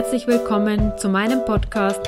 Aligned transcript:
herzlich 0.00 0.26
willkommen 0.26 0.96
zu 0.96 1.10
meinem 1.10 1.44
Podcast 1.44 2.00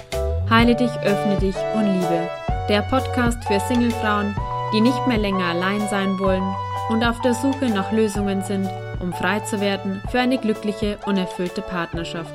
Heile 0.48 0.74
dich, 0.74 0.90
öffne 1.04 1.36
dich 1.38 1.54
und 1.74 1.84
liebe. 1.84 2.26
Der 2.70 2.80
Podcast 2.80 3.44
für 3.44 3.60
Singlefrauen, 3.60 4.34
die 4.72 4.80
nicht 4.80 5.06
mehr 5.06 5.18
länger 5.18 5.44
allein 5.44 5.86
sein 5.90 6.18
wollen 6.18 6.54
und 6.88 7.04
auf 7.04 7.20
der 7.20 7.34
Suche 7.34 7.66
nach 7.66 7.92
Lösungen 7.92 8.42
sind, 8.44 8.66
um 9.00 9.12
frei 9.12 9.40
zu 9.40 9.60
werden 9.60 10.00
für 10.10 10.20
eine 10.20 10.38
glückliche 10.38 10.96
und 11.04 11.18
erfüllte 11.18 11.60
Partnerschaft. 11.60 12.32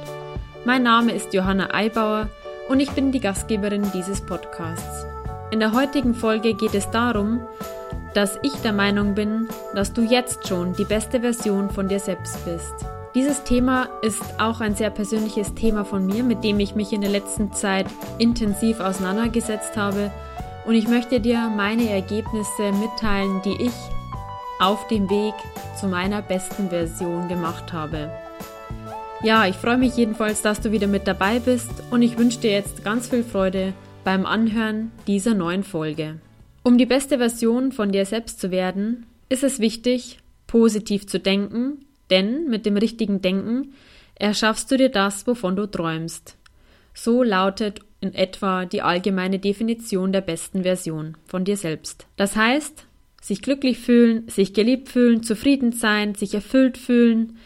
Mein 0.64 0.84
Name 0.84 1.12
ist 1.14 1.34
Johanna 1.34 1.74
Eibauer 1.74 2.30
und 2.70 2.80
ich 2.80 2.92
bin 2.92 3.12
die 3.12 3.20
Gastgeberin 3.20 3.92
dieses 3.96 4.24
Podcasts. 4.24 5.08
In 5.50 5.60
der 5.60 5.72
heutigen 5.72 6.14
Folge 6.14 6.54
geht 6.54 6.76
es 6.76 6.92
darum, 6.92 7.42
dass 8.14 8.38
ich 8.44 8.54
der 8.58 8.74
Meinung 8.74 9.16
bin, 9.16 9.50
dass 9.74 9.92
du 9.92 10.02
jetzt 10.02 10.48
schon 10.48 10.74
die 10.74 10.86
beste 10.86 11.22
Version 11.22 11.72
von 11.72 11.88
dir 11.88 12.00
selbst 12.00 12.46
bist. 12.46 12.86
Dieses 13.18 13.44
Thema 13.44 13.90
ist 14.04 14.22
auch 14.38 14.62
ein 14.62 14.76
sehr 14.76 14.92
persönliches 14.92 15.56
Thema 15.56 15.86
von 15.86 16.06
mir, 16.06 16.24
mit 16.24 16.44
dem 16.44 16.60
ich 16.60 16.76
mich 16.76 16.94
in 16.94 17.02
der 17.02 17.10
letzten 17.10 17.52
Zeit 17.52 17.88
intensiv 18.20 18.80
auseinandergesetzt 18.80 19.76
habe 19.76 20.12
und 20.68 20.76
ich 20.76 20.88
möchte 20.88 21.20
dir 21.20 21.50
meine 21.50 21.90
Ergebnisse 21.90 22.72
mitteilen, 22.80 23.42
die 23.44 23.60
ich 23.60 23.74
auf 24.60 24.86
dem 24.90 25.10
Weg 25.10 25.34
zu 25.80 25.88
meiner 25.88 26.22
besten 26.22 26.70
Version 26.70 27.28
gemacht 27.28 27.74
habe. 27.74 28.12
Ja, 29.24 29.48
ich 29.48 29.56
freue 29.56 29.80
mich 29.80 29.98
jedenfalls, 29.98 30.44
dass 30.44 30.62
du 30.62 30.72
wieder 30.72 30.86
mit 30.86 31.08
dabei 31.08 31.40
bist 31.40 31.72
und 31.90 32.04
ich 32.04 32.20
wünsche 32.20 32.42
dir 32.42 32.52
jetzt 32.52 32.84
ganz 32.84 33.08
viel 33.08 33.24
Freude 33.24 33.74
beim 34.04 34.28
Anhören 34.28 34.92
dieser 35.08 35.34
neuen 35.34 35.64
Folge. 35.64 36.20
Um 36.62 36.78
die 36.78 36.86
beste 36.86 37.18
Version 37.18 37.72
von 37.72 37.92
dir 37.92 38.06
selbst 38.06 38.40
zu 38.40 38.52
werden, 38.52 39.08
ist 39.28 39.44
es 39.44 39.58
wichtig, 39.58 40.20
positiv 40.46 41.08
zu 41.08 41.20
denken, 41.20 41.80
denn 42.10 42.50
mit 42.50 42.66
dem 42.66 42.78
richtigen 42.78 43.22
Denken 43.22 43.74
erschaffst 44.16 44.72
du 44.72 44.78
dir 44.78 44.90
das, 44.90 45.28
wovon 45.28 45.56
du 45.56 45.68
träumst. 45.68 46.38
So 46.94 47.24
lautet 47.24 47.82
in 48.00 48.14
etwa 48.14 48.66
die 48.66 48.82
allgemeine 48.82 49.40
Definition 49.40 50.12
der 50.12 50.22
besten 50.22 50.64
Version 50.64 51.18
von 51.26 51.46
dir 51.46 51.58
selbst. 51.58 52.08
Das 52.16 52.36
heißt, 52.36 52.86
sich 53.22 53.42
glücklich 53.42 53.80
fühlen, 53.80 54.28
sich 54.30 54.54
geliebt 54.54 54.90
fühlen, 54.90 55.24
zufrieden 55.24 55.72
sein, 55.72 56.16
sich 56.16 56.34
erfüllt 56.34 56.78
fühlen, 56.78 57.38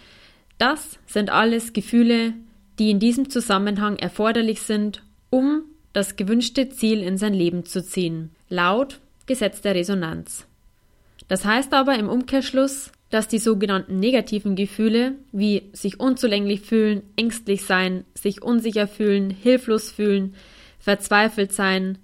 das 0.57 0.99
sind 1.07 1.31
alles 1.31 1.73
Gefühle, 1.73 2.35
die 2.77 2.91
in 2.91 2.99
diesem 2.99 3.31
Zusammenhang 3.31 3.95
erforderlich 3.95 4.61
sind, 4.61 5.03
um 5.31 5.63
das 5.91 6.17
gewünschte 6.17 6.69
Ziel 6.69 7.01
in 7.01 7.17
sein 7.17 7.33
Leben 7.33 7.65
zu 7.65 7.83
ziehen, 7.83 8.29
laut 8.47 8.99
Gesetz 9.25 9.61
der 9.61 9.73
Resonanz. 9.75 10.45
Das 11.31 11.45
heißt 11.45 11.73
aber 11.73 11.97
im 11.97 12.09
Umkehrschluss, 12.09 12.91
dass 13.09 13.29
die 13.29 13.39
sogenannten 13.39 14.01
negativen 14.01 14.57
Gefühle 14.57 15.13
wie 15.31 15.69
sich 15.71 15.97
unzulänglich 15.97 16.59
fühlen, 16.59 17.03
ängstlich 17.15 17.63
sein, 17.63 18.03
sich 18.15 18.41
unsicher 18.41 18.85
fühlen, 18.85 19.29
hilflos 19.29 19.91
fühlen, 19.91 20.35
verzweifelt 20.77 21.53
sein, 21.53 21.99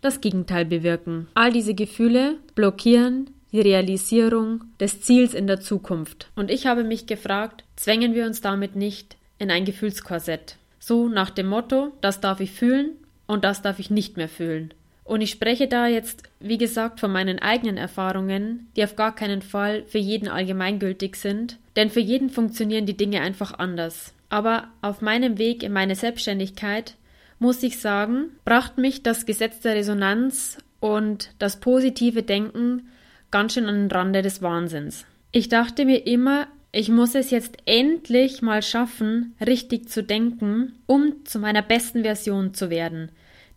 das 0.00 0.20
Gegenteil 0.20 0.64
bewirken. 0.64 1.28
All 1.34 1.52
diese 1.52 1.74
Gefühle 1.74 2.38
blockieren 2.56 3.30
die 3.52 3.60
Realisierung 3.60 4.64
des 4.80 5.00
Ziels 5.00 5.32
in 5.32 5.46
der 5.46 5.60
Zukunft. 5.60 6.32
Und 6.34 6.50
ich 6.50 6.66
habe 6.66 6.82
mich 6.82 7.06
gefragt, 7.06 7.62
zwängen 7.76 8.14
wir 8.14 8.26
uns 8.26 8.40
damit 8.40 8.74
nicht 8.74 9.16
in 9.38 9.52
ein 9.52 9.64
Gefühlskorsett? 9.64 10.56
So 10.80 11.06
nach 11.06 11.30
dem 11.30 11.46
Motto, 11.46 11.92
das 12.00 12.20
darf 12.20 12.40
ich 12.40 12.50
fühlen 12.50 12.96
und 13.28 13.44
das 13.44 13.62
darf 13.62 13.78
ich 13.78 13.90
nicht 13.90 14.16
mehr 14.16 14.28
fühlen. 14.28 14.74
Und 15.04 15.20
ich 15.20 15.30
spreche 15.30 15.66
da 15.66 15.86
jetzt, 15.86 16.22
wie 16.38 16.58
gesagt, 16.58 17.00
von 17.00 17.10
meinen 17.10 17.40
eigenen 17.40 17.76
Erfahrungen, 17.76 18.68
die 18.76 18.84
auf 18.84 18.96
gar 18.96 19.14
keinen 19.14 19.42
Fall 19.42 19.84
für 19.86 19.98
jeden 19.98 20.28
allgemeingültig 20.28 21.16
sind, 21.16 21.58
denn 21.76 21.90
für 21.90 22.00
jeden 22.00 22.30
funktionieren 22.30 22.86
die 22.86 22.96
Dinge 22.96 23.20
einfach 23.20 23.58
anders. 23.58 24.14
Aber 24.28 24.68
auf 24.80 25.00
meinem 25.00 25.38
Weg 25.38 25.62
in 25.62 25.72
meine 25.72 25.96
Selbstständigkeit, 25.96 26.94
muss 27.38 27.62
ich 27.62 27.80
sagen, 27.80 28.30
brachte 28.44 28.80
mich 28.80 29.02
das 29.02 29.26
Gesetz 29.26 29.60
der 29.60 29.74
Resonanz 29.74 30.58
und 30.78 31.30
das 31.38 31.58
positive 31.58 32.22
Denken 32.22 32.88
ganz 33.32 33.54
schön 33.54 33.66
an 33.66 33.74
den 33.74 33.90
Rande 33.90 34.22
des 34.22 34.40
Wahnsinns. 34.40 35.04
Ich 35.32 35.48
dachte 35.48 35.84
mir 35.84 36.06
immer, 36.06 36.46
ich 36.70 36.88
muss 36.88 37.14
es 37.14 37.30
jetzt 37.30 37.56
endlich 37.66 38.40
mal 38.40 38.62
schaffen, 38.62 39.34
richtig 39.44 39.88
zu 39.88 40.02
denken, 40.02 40.74
um 40.86 41.24
zu 41.24 41.38
meiner 41.40 41.62
besten 41.62 42.02
Version 42.02 42.54
zu 42.54 42.70
werden 42.70 43.10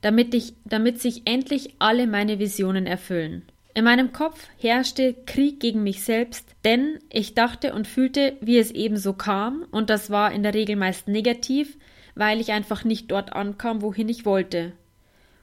damit, 0.05 0.35
ich, 0.35 0.53
damit 0.65 1.01
sich 1.01 1.23
endlich 1.25 1.73
alle 1.79 2.05
meine 2.05 2.37
Visionen 2.37 2.85
erfüllen. 2.85 3.41
In 3.73 3.85
meinem 3.85 4.13
Kopf 4.13 4.47
herrschte 4.59 5.15
Krieg 5.25 5.59
gegen 5.59 5.81
mich 5.81 6.03
selbst, 6.03 6.47
denn 6.63 6.99
ich 7.11 7.33
dachte 7.33 7.73
und 7.73 7.87
fühlte, 7.87 8.37
wie 8.39 8.59
es 8.59 8.69
eben 8.69 8.97
so 8.97 9.13
kam, 9.13 9.65
und 9.71 9.89
das 9.89 10.11
war 10.11 10.31
in 10.31 10.43
der 10.43 10.53
Regel 10.53 10.75
meist 10.75 11.07
negativ, 11.07 11.75
weil 12.13 12.39
ich 12.39 12.51
einfach 12.51 12.83
nicht 12.83 13.09
dort 13.09 13.33
ankam, 13.33 13.81
wohin 13.81 14.07
ich 14.07 14.27
wollte. 14.27 14.73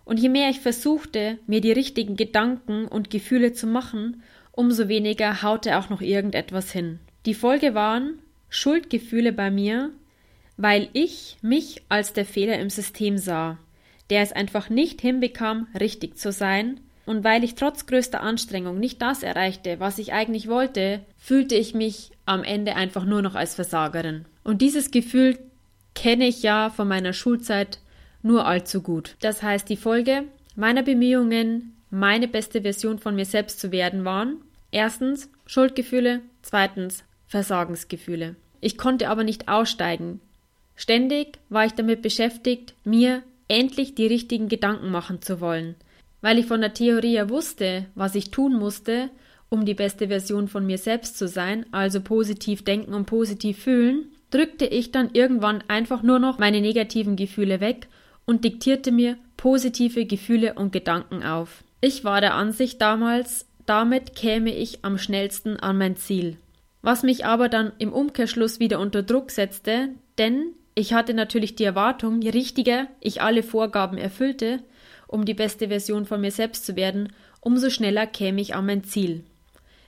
Und 0.04 0.20
je 0.20 0.28
mehr 0.28 0.48
ich 0.48 0.60
versuchte, 0.60 1.40
mir 1.48 1.60
die 1.60 1.72
richtigen 1.72 2.14
Gedanken 2.14 2.86
und 2.86 3.10
Gefühle 3.10 3.54
zu 3.54 3.66
machen, 3.66 4.22
umso 4.52 4.86
weniger 4.86 5.42
haute 5.42 5.76
auch 5.76 5.90
noch 5.90 6.02
irgendetwas 6.02 6.70
hin. 6.70 7.00
Die 7.26 7.34
Folge 7.34 7.74
waren 7.74 8.20
Schuldgefühle 8.48 9.32
bei 9.32 9.50
mir, 9.50 9.90
weil 10.56 10.88
ich 10.92 11.36
mich 11.42 11.82
als 11.88 12.12
der 12.12 12.24
Fehler 12.24 12.60
im 12.60 12.70
System 12.70 13.18
sah 13.18 13.58
der 14.12 14.20
es 14.20 14.32
einfach 14.32 14.68
nicht 14.68 15.00
hinbekam, 15.00 15.68
richtig 15.80 16.18
zu 16.18 16.32
sein, 16.32 16.80
und 17.06 17.24
weil 17.24 17.44
ich 17.44 17.54
trotz 17.54 17.86
größter 17.86 18.20
Anstrengung 18.20 18.78
nicht 18.78 19.00
das 19.00 19.22
erreichte, 19.22 19.80
was 19.80 19.98
ich 19.98 20.12
eigentlich 20.12 20.48
wollte, 20.48 21.00
fühlte 21.16 21.54
ich 21.54 21.72
mich 21.74 22.10
am 22.26 22.44
Ende 22.44 22.76
einfach 22.76 23.06
nur 23.06 23.22
noch 23.22 23.34
als 23.34 23.54
Versagerin. 23.54 24.26
Und 24.44 24.60
dieses 24.60 24.90
Gefühl 24.90 25.38
kenne 25.94 26.26
ich 26.26 26.42
ja 26.42 26.68
von 26.68 26.86
meiner 26.86 27.14
Schulzeit 27.14 27.78
nur 28.22 28.46
allzu 28.46 28.82
gut. 28.82 29.16
Das 29.20 29.42
heißt, 29.42 29.66
die 29.66 29.78
Folge 29.78 30.24
meiner 30.56 30.82
Bemühungen, 30.82 31.74
meine 31.88 32.28
beste 32.28 32.60
Version 32.60 32.98
von 32.98 33.14
mir 33.14 33.24
selbst 33.24 33.60
zu 33.60 33.72
werden, 33.72 34.04
waren 34.04 34.36
erstens 34.72 35.30
Schuldgefühle, 35.46 36.20
zweitens 36.42 37.02
Versagensgefühle. 37.28 38.36
Ich 38.60 38.76
konnte 38.76 39.08
aber 39.08 39.24
nicht 39.24 39.48
aussteigen. 39.48 40.20
Ständig 40.76 41.38
war 41.48 41.64
ich 41.64 41.72
damit 41.72 42.02
beschäftigt, 42.02 42.74
mir 42.84 43.22
endlich 43.48 43.94
die 43.94 44.06
richtigen 44.06 44.48
Gedanken 44.48 44.90
machen 44.90 45.22
zu 45.22 45.40
wollen. 45.40 45.74
Weil 46.20 46.38
ich 46.38 46.46
von 46.46 46.60
der 46.60 46.74
Theorie 46.74 47.14
ja 47.14 47.28
wusste, 47.28 47.86
was 47.94 48.14
ich 48.14 48.30
tun 48.30 48.54
musste, 48.54 49.10
um 49.48 49.64
die 49.64 49.74
beste 49.74 50.08
Version 50.08 50.48
von 50.48 50.64
mir 50.64 50.78
selbst 50.78 51.18
zu 51.18 51.28
sein, 51.28 51.66
also 51.72 52.00
positiv 52.00 52.64
denken 52.64 52.94
und 52.94 53.06
positiv 53.06 53.58
fühlen, 53.58 54.06
drückte 54.30 54.64
ich 54.64 54.92
dann 54.92 55.10
irgendwann 55.12 55.62
einfach 55.68 56.02
nur 56.02 56.18
noch 56.18 56.38
meine 56.38 56.60
negativen 56.60 57.16
Gefühle 57.16 57.60
weg 57.60 57.88
und 58.24 58.44
diktierte 58.44 58.92
mir 58.92 59.18
positive 59.36 60.06
Gefühle 60.06 60.54
und 60.54 60.72
Gedanken 60.72 61.22
auf. 61.22 61.64
Ich 61.80 62.04
war 62.04 62.20
der 62.20 62.34
Ansicht 62.34 62.80
damals, 62.80 63.46
damit 63.66 64.14
käme 64.14 64.54
ich 64.54 64.84
am 64.84 64.98
schnellsten 64.98 65.58
an 65.58 65.78
mein 65.78 65.96
Ziel. 65.96 66.38
Was 66.80 67.02
mich 67.02 67.26
aber 67.26 67.48
dann 67.48 67.72
im 67.78 67.92
Umkehrschluss 67.92 68.58
wieder 68.58 68.80
unter 68.80 69.02
Druck 69.02 69.30
setzte, 69.30 69.90
denn 70.18 70.54
ich 70.74 70.94
hatte 70.94 71.14
natürlich 71.14 71.54
die 71.54 71.64
Erwartung, 71.64 72.22
je 72.22 72.30
richtiger 72.30 72.86
ich 73.00 73.20
alle 73.20 73.42
Vorgaben 73.42 73.98
erfüllte, 73.98 74.60
um 75.06 75.24
die 75.24 75.34
beste 75.34 75.68
Version 75.68 76.06
von 76.06 76.20
mir 76.20 76.30
selbst 76.30 76.64
zu 76.64 76.76
werden, 76.76 77.12
umso 77.40 77.68
schneller 77.68 78.06
käme 78.06 78.40
ich 78.40 78.54
an 78.54 78.66
mein 78.66 78.84
Ziel. 78.84 79.24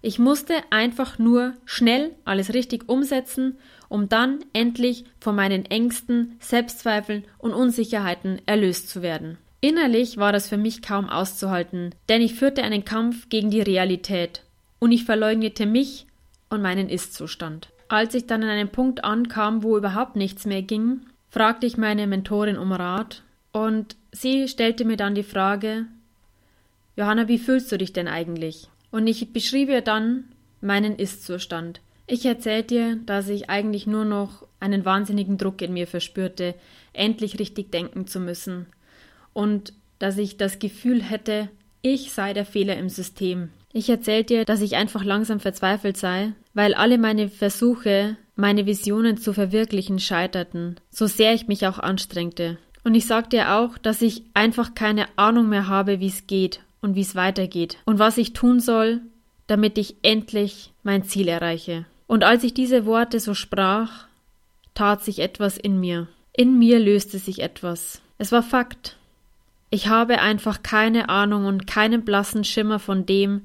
Ich 0.02 0.18
musste 0.18 0.54
einfach 0.68 1.18
nur 1.18 1.54
schnell 1.64 2.10
alles 2.26 2.52
richtig 2.52 2.90
umsetzen, 2.90 3.56
um 3.88 4.10
dann 4.10 4.40
endlich 4.52 5.04
von 5.18 5.34
meinen 5.34 5.64
Ängsten, 5.64 6.36
Selbstzweifeln 6.40 7.24
und 7.38 7.54
Unsicherheiten 7.54 8.42
erlöst 8.44 8.90
zu 8.90 9.00
werden. 9.00 9.38
Innerlich 9.62 10.19
war 10.19 10.30
das 10.30 10.46
für 10.46 10.58
mich 10.58 10.82
kaum 10.82 11.08
auszuhalten, 11.08 11.94
denn 12.10 12.20
ich 12.20 12.34
führte 12.34 12.62
einen 12.62 12.84
Kampf 12.84 13.30
gegen 13.30 13.48
die 13.48 13.62
Realität 13.62 14.42
und 14.78 14.92
ich 14.92 15.04
verleugnete 15.04 15.64
mich 15.64 16.06
und 16.50 16.60
meinen 16.60 16.90
Ist-Zustand. 16.90 17.70
Als 17.88 18.14
ich 18.14 18.26
dann 18.26 18.42
an 18.42 18.48
einem 18.48 18.69
Punkt 18.69 19.04
ankam, 19.04 19.62
wo 19.62 19.76
überhaupt 19.76 20.16
nichts 20.16 20.46
mehr 20.46 20.62
ging, 20.62 21.00
fragte 21.28 21.66
ich 21.66 21.76
meine 21.76 22.06
Mentorin 22.06 22.56
um 22.56 22.72
Rat 22.72 23.22
und 23.52 23.96
sie 24.12 24.48
stellte 24.48 24.84
mir 24.84 24.96
dann 24.96 25.14
die 25.14 25.22
Frage, 25.22 25.86
Johanna, 26.96 27.28
wie 27.28 27.38
fühlst 27.38 27.70
du 27.72 27.78
dich 27.78 27.92
denn 27.92 28.08
eigentlich? 28.08 28.69
Und 28.90 29.06
ich 29.06 29.32
beschrieb 29.32 29.69
ihr 29.69 29.81
dann 29.81 30.25
meinen 30.60 30.96
Ist-Zustand. 30.96 31.81
Ich 32.06 32.25
erzählte 32.25 32.75
ihr, 32.75 32.96
dass 32.96 33.28
ich 33.28 33.50
eigentlich 33.50 33.87
nur 33.87 34.04
noch 34.04 34.46
einen 34.60 34.84
wahnsinnigen 34.84 35.38
Druck 35.38 35.60
in 35.62 35.72
mir 35.72 35.87
verspürte, 35.87 36.54
endlich 36.92 37.38
richtig 37.38 37.72
denken 37.72 38.06
zu 38.06 38.20
müssen. 38.20 38.66
Und 39.32 39.72
dass 39.98 40.19
ich 40.19 40.37
das 40.37 40.58
Gefühl 40.58 41.02
hätte, 41.02 41.48
ich 41.82 42.12
sei 42.12 42.32
der 42.32 42.46
Fehler 42.46 42.76
im 42.76 42.88
System. 42.88 43.50
Ich 43.76 43.91
erzählte 43.91 44.35
ihr, 44.35 44.44
dass 44.44 44.61
ich 44.61 44.76
einfach 44.76 45.03
langsam 45.03 45.41
verzweifelt 45.41 45.97
sei, 45.97 46.32
weil 46.55 46.75
alle 46.75 46.97
meine 46.97 47.29
Versuche, 47.29 48.17
meine 48.37 48.67
Visionen 48.67 49.17
zu 49.17 49.32
verwirklichen, 49.32 49.99
scheiterten, 49.99 50.76
so 50.91 51.09
sehr 51.09 51.35
ich 51.35 51.49
mich 51.49 51.67
auch 51.67 51.81
anstrengte. 51.81 52.56
Und 52.85 52.94
ich 52.94 53.06
sagte 53.06 53.35
ihr 53.35 53.56
auch, 53.56 53.76
dass 53.76 54.00
ich 54.00 54.23
einfach 54.32 54.76
keine 54.76 55.06
Ahnung 55.19 55.49
mehr 55.49 55.67
habe, 55.67 55.99
wie 55.99 56.06
es 56.06 56.29
geht 56.29 56.61
und 56.82 56.94
wie 56.94 57.00
es 57.00 57.17
weitergeht 57.17 57.79
und 57.85 57.99
was 57.99 58.17
ich 58.17 58.32
tun 58.32 58.61
soll, 58.61 59.00
damit 59.49 59.76
ich 59.76 59.97
endlich 60.03 60.73
mein 60.85 61.03
Ziel 61.03 61.26
erreiche. 61.26 61.85
Und 62.06 62.23
als 62.23 62.44
ich 62.44 62.55
diese 62.55 62.87
Worte 62.87 63.19
so 63.19 63.35
sprach, 63.35 64.06
tat 64.75 65.03
sich 65.03 65.19
etwas 65.19 65.59
in 65.59 65.81
mir. 65.81 66.06
In 66.32 66.61
mir 66.61 66.79
löste 66.79 67.19
sich 67.19 67.41
etwas. 67.41 68.00
Es 68.19 68.31
war 68.31 68.44
Fakt. 68.44 68.97
Ich 69.71 69.88
habe 69.88 70.21
einfach 70.21 70.62
keine 70.62 71.09
Ahnung 71.09 71.47
und 71.47 71.67
keinen 71.67 72.05
blassen 72.05 72.44
Schimmer 72.44 72.79
von 72.79 73.05
dem, 73.06 73.43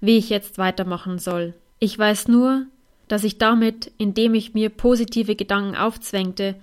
wie 0.00 0.18
ich 0.18 0.30
jetzt 0.30 0.58
weitermachen 0.58 1.18
soll. 1.18 1.54
Ich 1.78 1.98
weiß 1.98 2.28
nur, 2.28 2.66
dass 3.08 3.24
ich 3.24 3.38
damit, 3.38 3.92
indem 3.98 4.34
ich 4.34 4.54
mir 4.54 4.70
positive 4.70 5.36
Gedanken 5.36 5.76
aufzwängte, 5.76 6.56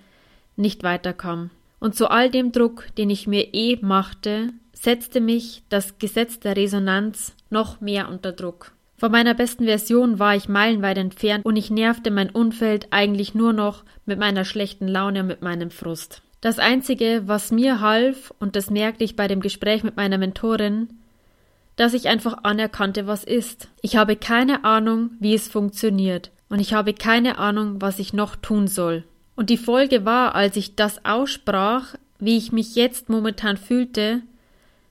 nicht 0.55 0.83
weiterkam. 0.83 1.49
Und 1.79 1.95
zu 1.95 2.09
all 2.09 2.29
dem 2.29 2.51
Druck, 2.51 2.87
den 2.97 3.09
ich 3.09 3.27
mir 3.27 3.53
eh 3.53 3.77
machte, 3.81 4.49
setzte 4.73 5.21
mich 5.21 5.63
das 5.69 5.97
Gesetz 5.99 6.39
der 6.39 6.55
Resonanz 6.55 7.35
noch 7.49 7.81
mehr 7.81 8.09
unter 8.09 8.31
Druck. 8.31 8.71
Von 8.97 9.11
meiner 9.11 9.33
besten 9.33 9.65
Version 9.65 10.19
war 10.19 10.35
ich 10.35 10.47
meilenweit 10.47 10.97
entfernt 10.97 11.45
und 11.45 11.57
ich 11.57 11.69
nervte 11.69 12.09
mein 12.11 12.29
Umfeld 12.29 12.87
eigentlich 12.91 13.35
nur 13.35 13.51
noch 13.51 13.83
mit 14.05 14.17
meiner 14.17 14.45
schlechten 14.45 14.87
Laune 14.87 15.21
und 15.21 15.27
mit 15.27 15.41
meinem 15.41 15.71
Frust. 15.71 16.21
Das 16.39 16.59
Einzige, 16.59 17.23
was 17.25 17.51
mir 17.51 17.79
half, 17.79 18.33
und 18.39 18.55
das 18.55 18.69
merkte 18.69 19.03
ich 19.03 19.15
bei 19.15 19.27
dem 19.27 19.41
Gespräch 19.41 19.83
mit 19.83 19.95
meiner 19.95 20.17
Mentorin, 20.17 20.89
dass 21.75 21.93
ich 21.93 22.07
einfach 22.07 22.43
anerkannte, 22.43 23.07
was 23.07 23.23
ist. 23.23 23.69
Ich 23.81 23.95
habe 23.95 24.15
keine 24.15 24.63
Ahnung, 24.63 25.11
wie 25.19 25.33
es 25.33 25.47
funktioniert, 25.47 26.31
und 26.49 26.59
ich 26.59 26.73
habe 26.73 26.93
keine 26.93 27.37
Ahnung, 27.37 27.81
was 27.81 27.99
ich 27.99 28.13
noch 28.13 28.35
tun 28.35 28.67
soll. 28.67 29.03
Und 29.35 29.49
die 29.49 29.57
Folge 29.57 30.05
war, 30.05 30.35
als 30.35 30.55
ich 30.55 30.75
das 30.75 31.03
aussprach, 31.05 31.95
wie 32.19 32.37
ich 32.37 32.51
mich 32.51 32.75
jetzt 32.75 33.09
momentan 33.09 33.57
fühlte, 33.57 34.21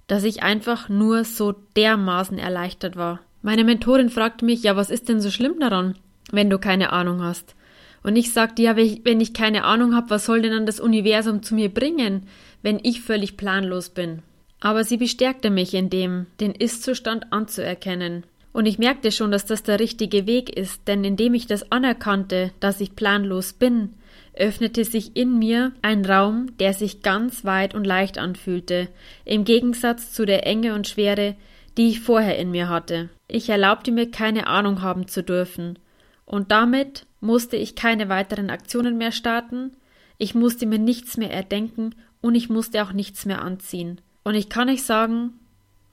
dass 0.09 0.25
ich 0.25 0.43
einfach 0.43 0.89
nur 0.89 1.25
so 1.25 1.55
dermaßen 1.77 2.39
erleichtert 2.39 2.97
war. 2.97 3.21
Meine 3.41 3.65
Mentorin 3.65 4.11
fragte 4.11 4.45
mich, 4.45 4.63
ja, 4.63 4.77
was 4.77 4.91
ist 4.91 5.09
denn 5.09 5.21
so 5.21 5.31
schlimm 5.31 5.59
daran, 5.61 5.97
wenn 6.31 6.51
du 6.51 6.59
keine 6.59 6.93
Ahnung 6.93 7.23
hast? 7.23 7.55
Und 8.03 8.17
ich 8.17 8.33
sagte, 8.33 8.63
ja, 8.63 8.77
wenn 8.77 9.21
ich 9.21 9.33
keine 9.33 9.65
Ahnung 9.65 9.95
habe, 9.95 10.11
was 10.11 10.27
soll 10.27 10.43
denn 10.43 10.53
dann 10.53 10.67
das 10.67 10.81
Universum 10.81 11.43
zu 11.43 11.55
mir 11.55 11.73
bringen, 11.73 12.27
wenn 12.63 12.81
ich 12.83 13.01
völlig 13.01 13.37
planlos 13.37 13.91
bin? 13.91 14.23
Aber 14.65 14.85
sie 14.85 14.97
bestärkte 14.97 15.51
mich 15.51 15.75
in 15.75 15.91
dem, 15.91 16.27
den 16.39 16.53
Ist-Zustand 16.53 17.33
anzuerkennen. 17.33 18.23
Und 18.53 18.67
ich 18.67 18.79
merkte 18.79 19.11
schon, 19.11 19.33
dass 19.33 19.45
das 19.45 19.65
der 19.65 19.81
richtige 19.81 20.25
Weg 20.29 20.57
ist, 20.57 20.87
denn 20.87 21.03
indem 21.03 21.35
ich 21.35 21.49
das 21.49 21.73
anerkannte, 21.73 22.53
dass 22.61 22.81
ich 22.81 22.95
planlos 22.95 23.55
bin, 23.55 23.95
öffnete 24.35 24.85
sich 24.85 25.17
in 25.17 25.37
mir 25.37 25.73
ein 25.83 26.05
Raum, 26.05 26.57
der 26.61 26.75
sich 26.75 27.03
ganz 27.03 27.45
weit 27.45 27.75
und 27.75 27.85
leicht 27.85 28.19
anfühlte, 28.19 28.87
im 29.25 29.45
Gegensatz 29.45 30.13
zu 30.13 30.27
der 30.27 30.47
Enge 30.47 30.75
und 30.75 30.87
Schwere, 30.87 31.35
die 31.77 31.89
ich 31.89 32.01
vorher 32.01 32.39
in 32.39 32.53
mir 32.53 32.69
hatte. 32.69 33.09
Ich 33.27 33.49
erlaubte 33.49 33.91
mir 33.91 34.13
keine 34.13 34.47
Ahnung 34.47 34.81
haben 34.81 35.09
zu 35.09 35.25
dürfen, 35.25 35.77
und 36.25 36.53
damit 36.53 37.05
musste 37.21 37.57
ich 37.57 37.75
keine 37.75 38.09
weiteren 38.09 38.49
Aktionen 38.49 38.97
mehr 38.97 39.13
starten, 39.13 39.73
ich 40.19 40.37
musste 40.37 40.67
mir 40.67 40.79
nichts 40.79 41.17
mehr 41.17 41.33
erdenken 41.33 41.97
und 42.21 42.37
ich 42.37 42.49
musste 42.49 42.85
auch 42.85 42.93
nichts 42.93 43.27
mehr 43.27 43.43
anziehen. 43.43 44.01
Und 44.25 44.35
ich 44.35 44.49
kann 44.49 44.69
euch 44.69 44.85
sagen, 44.85 45.35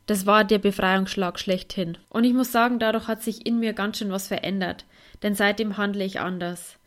das 0.05 0.25
war 0.25 0.43
der 0.43 0.59
Befreiungsschlag 0.59 1.39
schlechthin. 1.39 1.97
Und 2.09 2.23
ich 2.23 2.33
muss 2.33 2.51
sagen, 2.51 2.79
dadurch 2.79 3.07
hat 3.07 3.21
sich 3.21 3.45
in 3.45 3.59
mir 3.59 3.73
ganz 3.73 3.97
schön 3.97 4.11
was 4.11 4.27
verändert, 4.27 4.85
denn 5.21 5.35
seitdem 5.35 5.77
handle 5.77 6.03
ich 6.03 6.19
anders. 6.19 6.77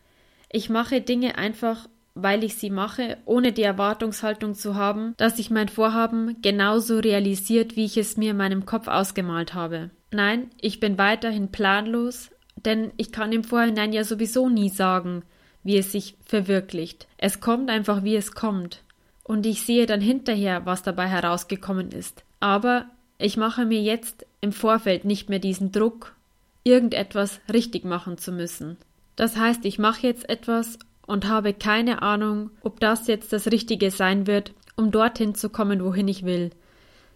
Ich 0.50 0.68
mache 0.68 1.00
Dinge 1.00 1.38
einfach, 1.38 1.88
weil 2.14 2.44
ich 2.44 2.56
sie 2.56 2.70
mache, 2.70 3.16
ohne 3.24 3.52
die 3.52 3.62
Erwartungshaltung 3.62 4.54
zu 4.54 4.74
haben, 4.74 5.14
dass 5.16 5.36
sich 5.36 5.50
mein 5.50 5.68
Vorhaben 5.68 6.42
genauso 6.42 6.98
realisiert, 6.98 7.76
wie 7.76 7.84
ich 7.84 7.96
es 7.96 8.16
mir 8.16 8.32
in 8.32 8.36
meinem 8.36 8.66
Kopf 8.66 8.88
ausgemalt 8.88 9.54
habe. 9.54 9.90
Nein, 10.10 10.50
ich 10.60 10.78
bin 10.78 10.98
weiterhin 10.98 11.50
planlos, 11.50 12.30
denn 12.56 12.92
ich 12.96 13.12
kann 13.12 13.32
im 13.32 13.44
Vorhinein 13.44 13.92
ja 13.92 14.04
sowieso 14.04 14.48
nie 14.48 14.68
sagen, 14.68 15.22
wie 15.62 15.78
es 15.78 15.92
sich 15.92 16.16
verwirklicht. 16.24 17.06
Es 17.16 17.40
kommt 17.40 17.70
einfach, 17.70 18.02
wie 18.04 18.16
es 18.16 18.32
kommt. 18.32 18.82
Und 19.24 19.46
ich 19.46 19.62
sehe 19.62 19.86
dann 19.86 20.00
hinterher, 20.00 20.66
was 20.66 20.82
dabei 20.82 21.06
herausgekommen 21.06 21.92
ist. 21.92 22.24
Aber 22.40 22.86
ich 23.18 23.36
mache 23.36 23.64
mir 23.64 23.80
jetzt 23.80 24.26
im 24.40 24.52
Vorfeld 24.52 25.04
nicht 25.04 25.28
mehr 25.30 25.38
diesen 25.38 25.70
Druck, 25.70 26.16
irgendetwas 26.64 27.40
richtig 27.52 27.84
machen 27.84 28.18
zu 28.18 28.32
müssen. 28.32 28.76
Das 29.16 29.36
heißt, 29.36 29.64
ich 29.64 29.78
mache 29.78 30.06
jetzt 30.06 30.28
etwas 30.28 30.78
und 31.06 31.28
habe 31.28 31.52
keine 31.52 32.02
Ahnung, 32.02 32.50
ob 32.62 32.80
das 32.80 33.06
jetzt 33.06 33.32
das 33.32 33.50
Richtige 33.50 33.90
sein 33.90 34.26
wird, 34.26 34.52
um 34.76 34.90
dorthin 34.90 35.34
zu 35.34 35.50
kommen, 35.50 35.84
wohin 35.84 36.08
ich 36.08 36.24
will. 36.24 36.50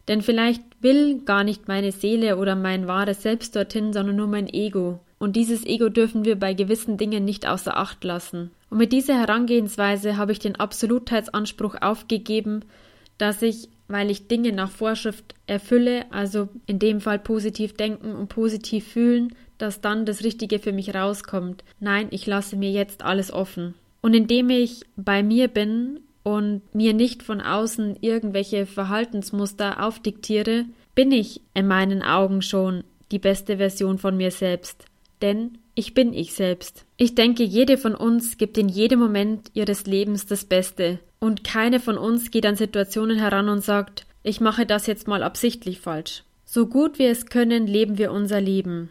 Denn 0.08 0.22
vielleicht 0.22 0.62
will 0.80 1.22
gar 1.24 1.42
nicht 1.42 1.68
meine 1.68 1.90
Seele 1.90 2.36
oder 2.36 2.54
mein 2.54 2.86
wahres 2.86 3.22
Selbst 3.22 3.56
dorthin, 3.56 3.92
sondern 3.92 4.16
nur 4.16 4.28
mein 4.28 4.48
Ego. 4.48 5.00
Und 5.18 5.36
dieses 5.36 5.64
Ego 5.64 5.88
dürfen 5.88 6.24
wir 6.24 6.38
bei 6.38 6.52
gewissen 6.52 6.98
Dingen 6.98 7.24
nicht 7.24 7.46
außer 7.46 7.76
Acht 7.76 8.04
lassen. 8.04 8.50
Und 8.68 8.78
mit 8.78 8.92
dieser 8.92 9.18
Herangehensweise 9.18 10.16
habe 10.16 10.32
ich 10.32 10.38
den 10.38 10.56
Absolutheitsanspruch 10.56 11.76
aufgegeben, 11.80 12.64
dass 13.18 13.40
ich, 13.40 13.70
weil 13.88 14.10
ich 14.10 14.28
Dinge 14.28 14.52
nach 14.52 14.70
Vorschrift 14.70 15.34
erfülle, 15.46 16.04
also 16.10 16.48
in 16.66 16.78
dem 16.78 17.00
Fall 17.00 17.18
positiv 17.18 17.74
denken 17.74 18.14
und 18.14 18.28
positiv 18.28 18.86
fühlen, 18.86 19.34
dass 19.58 19.80
dann 19.80 20.04
das 20.04 20.22
Richtige 20.22 20.58
für 20.58 20.72
mich 20.72 20.94
rauskommt. 20.94 21.64
Nein, 21.80 22.08
ich 22.10 22.26
lasse 22.26 22.56
mir 22.56 22.70
jetzt 22.70 23.02
alles 23.02 23.32
offen. 23.32 23.74
Und 24.02 24.14
indem 24.14 24.50
ich 24.50 24.82
bei 24.96 25.22
mir 25.22 25.48
bin 25.48 26.00
und 26.22 26.62
mir 26.74 26.92
nicht 26.92 27.22
von 27.22 27.40
außen 27.40 27.96
irgendwelche 28.02 28.66
Verhaltensmuster 28.66 29.82
aufdiktiere, 29.82 30.66
bin 30.94 31.10
ich 31.10 31.40
in 31.54 31.66
meinen 31.66 32.02
Augen 32.02 32.42
schon 32.42 32.84
die 33.12 33.18
beste 33.18 33.56
Version 33.56 33.98
von 33.98 34.16
mir 34.16 34.30
selbst. 34.30 34.84
Denn 35.22 35.58
ich 35.74 35.94
bin 35.94 36.12
ich 36.12 36.34
selbst. 36.34 36.84
Ich 36.96 37.14
denke, 37.14 37.42
jede 37.42 37.78
von 37.78 37.94
uns 37.94 38.38
gibt 38.38 38.58
in 38.58 38.68
jedem 38.68 38.98
Moment 38.98 39.50
ihres 39.54 39.86
Lebens 39.86 40.26
das 40.26 40.44
Beste. 40.44 40.98
Und 41.18 41.44
keine 41.44 41.80
von 41.80 41.98
uns 41.98 42.30
geht 42.30 42.46
an 42.46 42.56
Situationen 42.56 43.18
heran 43.18 43.48
und 43.48 43.64
sagt, 43.64 44.06
ich 44.22 44.40
mache 44.40 44.66
das 44.66 44.86
jetzt 44.86 45.06
mal 45.06 45.22
absichtlich 45.22 45.80
falsch. 45.80 46.24
So 46.44 46.66
gut 46.66 46.98
wir 46.98 47.10
es 47.10 47.26
können, 47.26 47.66
leben 47.66 47.98
wir 47.98 48.12
unser 48.12 48.40
Leben. 48.40 48.90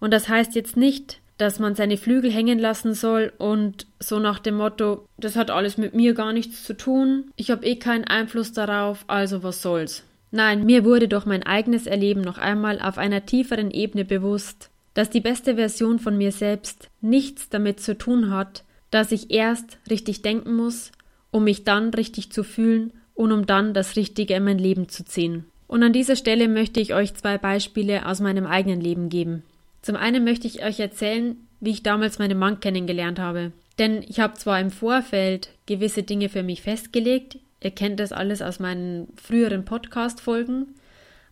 Und 0.00 0.12
das 0.12 0.28
heißt 0.28 0.54
jetzt 0.54 0.76
nicht, 0.76 1.20
dass 1.38 1.58
man 1.58 1.74
seine 1.74 1.96
Flügel 1.96 2.30
hängen 2.30 2.58
lassen 2.58 2.94
soll 2.94 3.32
und 3.38 3.86
so 3.98 4.18
nach 4.18 4.38
dem 4.38 4.56
Motto, 4.56 5.06
das 5.16 5.36
hat 5.36 5.50
alles 5.50 5.78
mit 5.78 5.94
mir 5.94 6.14
gar 6.14 6.32
nichts 6.32 6.64
zu 6.64 6.76
tun, 6.76 7.30
ich 7.36 7.50
habe 7.50 7.66
eh 7.66 7.76
keinen 7.76 8.04
Einfluss 8.04 8.52
darauf, 8.52 9.04
also 9.08 9.42
was 9.42 9.62
soll's. 9.62 10.04
Nein, 10.30 10.64
mir 10.64 10.84
wurde 10.84 11.08
durch 11.08 11.26
mein 11.26 11.44
eigenes 11.44 11.86
Erleben 11.86 12.20
noch 12.20 12.38
einmal 12.38 12.80
auf 12.80 12.98
einer 12.98 13.24
tieferen 13.24 13.70
Ebene 13.70 14.04
bewusst, 14.04 14.70
dass 14.94 15.10
die 15.10 15.20
beste 15.20 15.56
Version 15.56 15.98
von 15.98 16.16
mir 16.16 16.32
selbst 16.32 16.88
nichts 17.00 17.48
damit 17.48 17.80
zu 17.80 17.98
tun 17.98 18.30
hat, 18.30 18.64
dass 18.90 19.12
ich 19.12 19.30
erst 19.30 19.78
richtig 19.90 20.22
denken 20.22 20.54
muss, 20.54 20.92
um 21.30 21.44
mich 21.44 21.64
dann 21.64 21.92
richtig 21.92 22.30
zu 22.30 22.44
fühlen 22.44 22.92
und 23.14 23.32
um 23.32 23.46
dann 23.46 23.74
das 23.74 23.96
Richtige 23.96 24.34
in 24.34 24.44
mein 24.44 24.58
Leben 24.58 24.88
zu 24.88 25.04
ziehen. 25.04 25.44
Und 25.66 25.82
an 25.82 25.92
dieser 25.92 26.16
Stelle 26.16 26.48
möchte 26.48 26.80
ich 26.80 26.94
euch 26.94 27.14
zwei 27.14 27.38
Beispiele 27.38 28.06
aus 28.06 28.20
meinem 28.20 28.46
eigenen 28.46 28.80
Leben 28.80 29.08
geben. 29.08 29.42
Zum 29.82 29.96
einen 29.96 30.24
möchte 30.24 30.46
ich 30.46 30.64
euch 30.64 30.78
erzählen, 30.78 31.36
wie 31.60 31.70
ich 31.70 31.82
damals 31.82 32.18
meinen 32.18 32.38
Mann 32.38 32.60
kennengelernt 32.60 33.18
habe. 33.18 33.52
Denn 33.78 34.02
ich 34.08 34.20
habe 34.20 34.34
zwar 34.34 34.60
im 34.60 34.70
Vorfeld 34.70 35.50
gewisse 35.66 36.04
Dinge 36.04 36.28
für 36.28 36.42
mich 36.42 36.62
festgelegt, 36.62 37.38
ihr 37.62 37.70
kennt 37.70 37.98
das 37.98 38.12
alles 38.12 38.42
aus 38.42 38.60
meinen 38.60 39.08
früheren 39.16 39.64
Podcast-Folgen, 39.64 40.74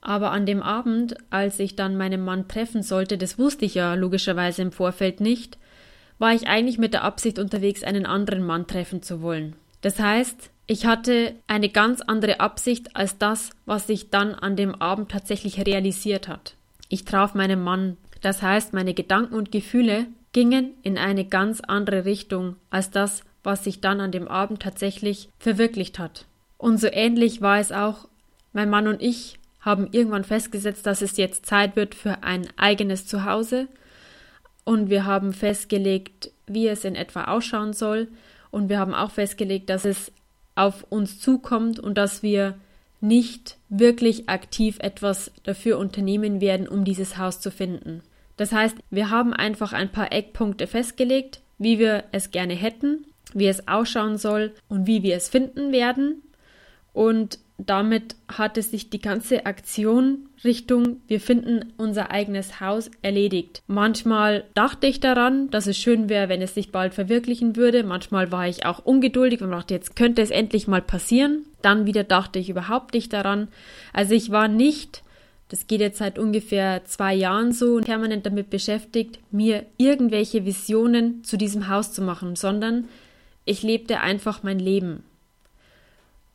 aber 0.03 0.31
an 0.31 0.45
dem 0.45 0.63
Abend, 0.63 1.17
als 1.31 1.59
ich 1.59 1.77
dann 1.77 1.97
meinen 1.97 2.25
Mann 2.25 2.49
treffen 2.49 2.83
sollte, 2.83 3.17
das 3.17 3.39
wusste 3.39 3.65
ich 3.65 3.75
ja 3.75 3.95
logischerweise 3.95 4.63
im 4.63 4.73
Vorfeld 4.73 5.21
nicht, 5.21 5.59
war 6.19 6.35
ich 6.35 6.47
eigentlich 6.47 6.79
mit 6.79 6.93
der 6.93 7.05
Absicht 7.05 7.39
unterwegs, 7.39 7.83
einen 7.83 8.05
anderen 8.05 8.43
Mann 8.43 8.67
treffen 8.67 9.03
zu 9.03 9.23
wollen. 9.23 9.57
Das 9.81 9.99
heißt, 9.99 10.51
ich 10.67 10.87
hatte 10.87 11.35
eine 11.47 11.69
ganz 11.69 12.03
andere 12.03 12.41
Absicht 12.41 12.95
als 12.95 13.19
das, 13.19 13.51
was 13.65 13.87
sich 13.87 14.11
dann 14.11 14.35
an 14.35 14.57
dem 14.57 14.75
Abend 14.75 15.11
tatsächlich 15.11 15.65
realisiert 15.67 16.29
hat. 16.29 16.55
Ich 16.89 17.05
traf 17.05 17.35
meinen 17.35 17.63
Mann 17.63 17.97
das 18.23 18.41
heißt, 18.41 18.73
meine 18.73 18.95
Gedanken 18.95 19.35
und 19.35 19.53
Gefühle 19.53 20.07
gingen 20.33 20.73
in 20.83 20.97
eine 20.97 21.27
ganz 21.27 21.61
andere 21.61 22.07
Richtung 22.07 22.57
als 22.71 22.91
das, 22.91 23.25
was 23.43 23.65
sich 23.65 23.81
dann 23.81 24.01
an 24.01 24.13
dem 24.13 24.29
Abend 24.29 24.63
tatsächlich 24.63 25.29
verwirklicht 25.39 25.99
hat. 25.99 26.27
Und 26.57 26.79
so 26.79 26.87
ähnlich 26.91 27.43
war 27.43 27.59
es 27.59 27.73
auch, 27.73 28.09
mein 28.53 28.71
Mann 28.71 28.87
und 28.87 29.03
ich 29.03 29.39
haben 29.63 29.89
irgendwann 29.93 30.25
festgesetzt, 30.25 30.87
dass 30.87 31.03
es 31.03 31.17
jetzt 31.17 31.47
Zeit 31.47 31.77
wird 31.77 31.95
für 31.95 32.23
ein 32.23 32.47
eigenes 32.57 33.07
Zuhause. 33.07 33.69
Und 34.65 34.91
wir 34.91 35.07
haben 35.07 35.33
festgelegt, 35.33 36.31
wie 36.47 36.69
es 36.69 36.85
in 36.85 36.95
etwa 36.95 37.25
ausschauen 37.25 37.73
soll. 37.73 38.09
Und 38.51 38.69
wir 38.69 38.79
haben 38.79 38.95
auch 38.95 39.13
festgelegt, 39.13 39.71
dass 39.71 39.85
es 39.85 40.13
auf 40.55 40.85
uns 40.91 41.19
zukommt 41.19 41.81
und 41.81 41.97
dass 41.97 42.23
wir 42.23 42.59
nicht 43.01 43.57
wirklich 43.69 44.29
aktiv 44.29 44.79
etwas 44.81 45.33
dafür 45.43 45.79
unternehmen 45.79 46.41
werden, 46.41 46.69
um 46.69 46.85
dieses 46.85 47.17
Haus 47.17 47.41
zu 47.41 47.51
finden. 47.51 48.03
Das 48.37 48.53
heißt, 48.53 48.77
wir 48.91 49.11
haben 49.11 49.33
einfach 49.33 49.73
ein 49.73 49.91
paar 49.91 50.13
Eckpunkte 50.13 50.67
festgelegt, 50.67 51.41
wie 51.59 51.79
wir 51.79 52.05
es 52.13 52.31
gerne 52.31 52.55
hätten, 52.55 53.07
wie 53.35 53.49
es 53.49 53.67
ausschauen 53.69 54.19
soll 54.19 54.53
und 54.69 54.87
wie 54.87 55.03
wir 55.03 55.17
es 55.17 55.29
finden 55.29 55.73
werden. 55.73 56.23
Und 56.93 57.39
damit 57.69 58.17
hatte 58.29 58.63
sich 58.63 58.91
die 58.91 59.01
ganze 59.01 59.47
Aktion 59.47 60.29
Richtung 60.45 61.01
wir 61.07 61.21
finden 61.21 61.73
unser 61.77 62.11
eigenes 62.11 62.61
Haus 62.61 62.91
erledigt. 63.03 63.63
Manchmal 63.67 64.45
dachte 64.55 64.87
ich 64.87 64.99
daran, 65.01 65.51
dass 65.51 65.67
es 65.67 65.77
schön 65.77 66.09
wäre, 66.09 66.29
wenn 66.29 66.43
es 66.43 66.55
sich 66.55 66.73
bald 66.73 66.95
verwirklichen 66.95 67.57
würde. 67.57 67.85
Manchmal 67.85 68.33
war 68.33 68.49
ich 68.49 68.67
auch 68.67 68.85
ungeduldig 68.85 69.43
und 69.43 69.53
dachte, 69.53 69.75
jetzt 69.75 69.95
könnte 69.95 70.23
es 70.23 70.31
endlich 70.31 70.67
mal 70.67 70.83
passieren. 70.83 71.45
Dann 71.63 71.87
wieder 71.87 72.05
dachte 72.05 72.39
ich 72.39 72.51
überhaupt 72.51 72.95
nicht 72.95 73.13
daran. 73.13 73.49
Also 73.93 74.15
ich 74.15 74.31
war 74.31 74.49
nicht 74.49 75.03
das 75.53 75.67
geht 75.67 75.83
jetzt 75.83 75.99
seit 75.99 76.19
ungefähr 76.19 76.87
zwei 76.87 77.15
Jahren 77.15 77.53
so, 77.53 77.79
permanent 77.81 78.25
damit 78.25 78.49
beschäftigt, 78.49 79.19
mir 79.31 79.67
irgendwelche 79.77 80.47
Visionen 80.47 81.25
zu 81.25 81.37
diesem 81.37 81.69
Haus 81.69 81.93
zu 81.93 82.01
machen, 82.01 82.37
sondern 82.37 82.89
ich 83.45 83.63
lebte 83.63 84.01
einfach 84.01 84.43
mein 84.43 84.59
Leben. 84.59 85.05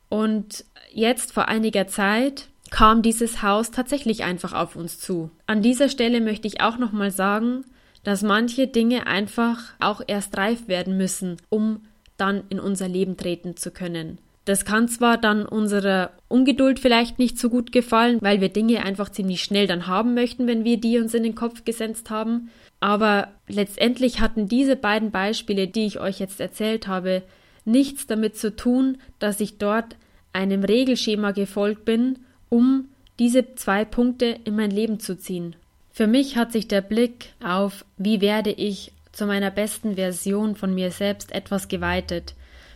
Und 0.08 0.64
jetzt 0.92 1.32
vor 1.32 1.48
einiger 1.48 1.86
Zeit 1.86 2.48
kam 2.70 3.02
dieses 3.02 3.42
Haus 3.42 3.70
tatsächlich 3.70 4.24
einfach 4.24 4.52
auf 4.52 4.76
uns 4.76 4.98
zu. 4.98 5.30
An 5.46 5.62
dieser 5.62 5.88
Stelle 5.88 6.20
möchte 6.20 6.48
ich 6.48 6.60
auch 6.60 6.78
nochmal 6.78 7.10
sagen, 7.10 7.64
dass 8.04 8.22
manche 8.22 8.66
Dinge 8.66 9.06
einfach 9.06 9.58
auch 9.80 10.02
erst 10.06 10.36
reif 10.36 10.68
werden 10.68 10.96
müssen, 10.96 11.36
um 11.48 11.80
dann 12.16 12.44
in 12.48 12.60
unser 12.60 12.88
Leben 12.88 13.16
treten 13.16 13.56
zu 13.56 13.70
können. 13.70 14.18
Das 14.44 14.64
kann 14.64 14.88
zwar 14.88 15.18
dann 15.18 15.44
unserer 15.44 16.10
Ungeduld 16.28 16.80
vielleicht 16.80 17.18
nicht 17.18 17.38
so 17.38 17.50
gut 17.50 17.70
gefallen, 17.70 18.16
weil 18.22 18.40
wir 18.40 18.48
Dinge 18.48 18.82
einfach 18.82 19.10
ziemlich 19.10 19.42
schnell 19.42 19.66
dann 19.66 19.86
haben 19.86 20.14
möchten, 20.14 20.46
wenn 20.46 20.64
wir 20.64 20.78
die 20.78 20.98
uns 20.98 21.12
in 21.12 21.22
den 21.22 21.34
Kopf 21.34 21.64
gesetzt 21.66 22.08
haben. 22.08 22.48
Aber 22.80 23.28
letztendlich 23.46 24.20
hatten 24.20 24.48
diese 24.48 24.74
beiden 24.74 25.10
Beispiele, 25.10 25.68
die 25.68 25.84
ich 25.84 26.00
euch 26.00 26.18
jetzt 26.18 26.40
erzählt 26.40 26.88
habe, 26.88 27.22
nichts 27.68 28.06
damit 28.06 28.36
zu 28.36 28.56
tun, 28.56 28.98
dass 29.18 29.40
ich 29.40 29.58
dort 29.58 29.96
einem 30.32 30.64
Regelschema 30.64 31.30
gefolgt 31.30 31.84
bin, 31.84 32.18
um 32.48 32.88
diese 33.18 33.54
zwei 33.54 33.84
Punkte 33.84 34.36
in 34.44 34.56
mein 34.56 34.70
Leben 34.70 35.00
zu 35.00 35.18
ziehen. 35.18 35.56
Für 35.90 36.06
mich 36.06 36.36
hat 36.36 36.52
sich 36.52 36.68
der 36.68 36.80
Blick 36.80 37.32
auf, 37.42 37.84
wie 37.96 38.20
werde 38.20 38.50
ich 38.50 38.92
zu 39.12 39.26
meiner 39.26 39.50
besten 39.50 39.96
Version 39.96 40.54
von 40.54 40.74
mir 40.74 40.90
selbst 40.90 41.32
etwas 41.32 41.68
geweitet. 41.68 42.34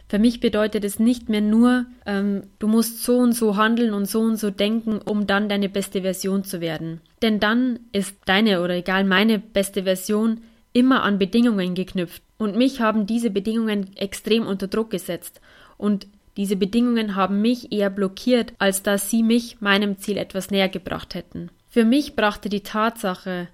Für 0.09 0.19
mich 0.19 0.41
bedeutet 0.41 0.85
es 0.85 0.99
nicht 0.99 1.29
mehr 1.29 1.41
nur, 1.41 1.87
ähm, 2.05 2.43
du 2.59 2.67
musst 2.67 3.03
so 3.03 3.17
und 3.19 3.33
so 3.33 3.57
handeln 3.57 3.95
und 3.95 4.07
so 4.07 4.21
und 4.21 4.37
so 4.37 4.51
denken, 4.51 4.99
um 4.99 5.27
dann 5.27 5.49
deine 5.49 5.69
beste 5.69 6.03
Version 6.03 6.45
zu 6.45 6.61
werden. 6.61 7.01
Denn 7.23 7.41
dann 7.41 7.79
ist 7.93 8.17
deine 8.27 8.61
oder 8.61 8.75
egal 8.75 9.05
meine 9.05 9.39
beste 9.39 9.85
Version 9.85 10.41
immer 10.73 11.03
an 11.03 11.19
Bedingungen 11.19 11.75
geknüpft. 11.75 12.23
Und 12.43 12.57
mich 12.57 12.81
haben 12.81 13.07
diese 13.07 13.31
Bedingungen 13.31 13.97
extrem 13.97 14.49
unter 14.49 14.67
Druck 14.67 14.91
gesetzt. 14.91 15.41
Und 15.79 16.09
diese 16.37 16.57
Bedingungen 16.57 17.15
haben 17.15 17.41
mich 17.41 17.71
eher 17.71 17.89
blockiert, 17.89 18.53
als 18.59 18.83
dass 18.83 19.11
sie 19.11 19.23
mich 19.23 19.61
meinem 19.61 19.99
Ziel 19.99 20.17
etwas 20.17 20.51
näher 20.51 20.69
gebracht 20.69 21.15
hätten. 21.15 21.53
Für 21.69 21.85
mich 21.85 22.17
brachte 22.17 22.49
die 22.49 22.65
Tatsache, 22.65 23.47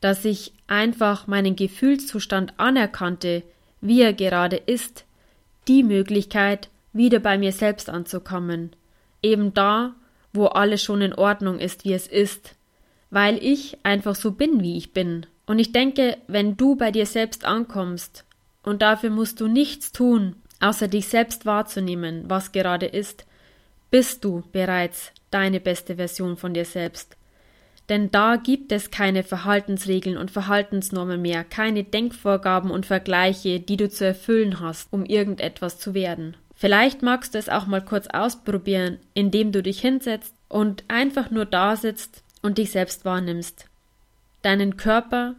dass 0.00 0.24
ich 0.24 0.52
einfach 0.68 1.26
meinen 1.26 1.56
Gefühlszustand 1.56 2.54
anerkannte, 2.56 3.42
wie 3.80 4.00
er 4.02 4.12
gerade 4.12 4.58
ist, 4.58 5.06
die 5.66 5.82
Möglichkeit, 5.82 6.68
wieder 6.92 7.18
bei 7.18 7.38
mir 7.38 7.50
selbst 7.50 7.90
anzukommen, 7.90 8.76
eben 9.24 9.54
da, 9.54 9.96
wo 10.32 10.46
alles 10.46 10.84
schon 10.84 11.02
in 11.02 11.14
Ordnung 11.14 11.58
ist, 11.58 11.84
wie 11.84 11.94
es 11.94 12.06
ist, 12.06 12.54
weil 13.10 13.42
ich 13.44 13.78
einfach 13.82 14.14
so 14.14 14.30
bin, 14.30 14.62
wie 14.62 14.76
ich 14.76 14.92
bin. 14.92 15.26
Und 15.46 15.58
ich 15.58 15.72
denke, 15.72 16.16
wenn 16.28 16.56
du 16.56 16.76
bei 16.76 16.92
dir 16.92 17.06
selbst 17.06 17.44
ankommst, 17.44 18.22
und 18.66 18.82
dafür 18.82 19.10
musst 19.10 19.40
du 19.40 19.48
nichts 19.48 19.92
tun, 19.92 20.36
außer 20.60 20.88
dich 20.88 21.08
selbst 21.08 21.46
wahrzunehmen, 21.46 22.24
was 22.28 22.52
gerade 22.52 22.86
ist, 22.86 23.24
bist 23.90 24.24
du 24.24 24.42
bereits 24.52 25.12
deine 25.30 25.60
beste 25.60 25.96
Version 25.96 26.36
von 26.36 26.52
dir 26.52 26.64
selbst. 26.64 27.16
Denn 27.88 28.10
da 28.10 28.34
gibt 28.34 28.72
es 28.72 28.90
keine 28.90 29.22
Verhaltensregeln 29.22 30.16
und 30.18 30.32
Verhaltensnormen 30.32 31.22
mehr, 31.22 31.44
keine 31.44 31.84
Denkvorgaben 31.84 32.70
und 32.72 32.84
Vergleiche, 32.84 33.60
die 33.60 33.76
du 33.76 33.88
zu 33.88 34.04
erfüllen 34.04 34.58
hast, 34.60 34.92
um 34.92 35.04
irgendetwas 35.04 35.78
zu 35.78 35.94
werden. 35.94 36.36
Vielleicht 36.56 37.02
magst 37.02 37.34
du 37.34 37.38
es 37.38 37.48
auch 37.48 37.66
mal 37.66 37.84
kurz 37.84 38.08
ausprobieren, 38.08 38.98
indem 39.14 39.52
du 39.52 39.62
dich 39.62 39.80
hinsetzt 39.80 40.34
und 40.48 40.82
einfach 40.88 41.30
nur 41.30 41.44
da 41.44 41.76
sitzt 41.76 42.24
und 42.42 42.58
dich 42.58 42.72
selbst 42.72 43.04
wahrnimmst. 43.04 43.66
Deinen 44.42 44.76
Körper, 44.76 45.36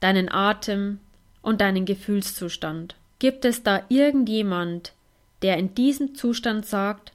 deinen 0.00 0.30
Atem 0.32 1.00
und 1.44 1.60
deinen 1.60 1.84
Gefühlszustand. 1.84 2.96
Gibt 3.18 3.44
es 3.44 3.62
da 3.62 3.84
irgendjemand, 3.88 4.94
der 5.42 5.58
in 5.58 5.74
diesem 5.74 6.14
Zustand 6.14 6.66
sagt, 6.66 7.12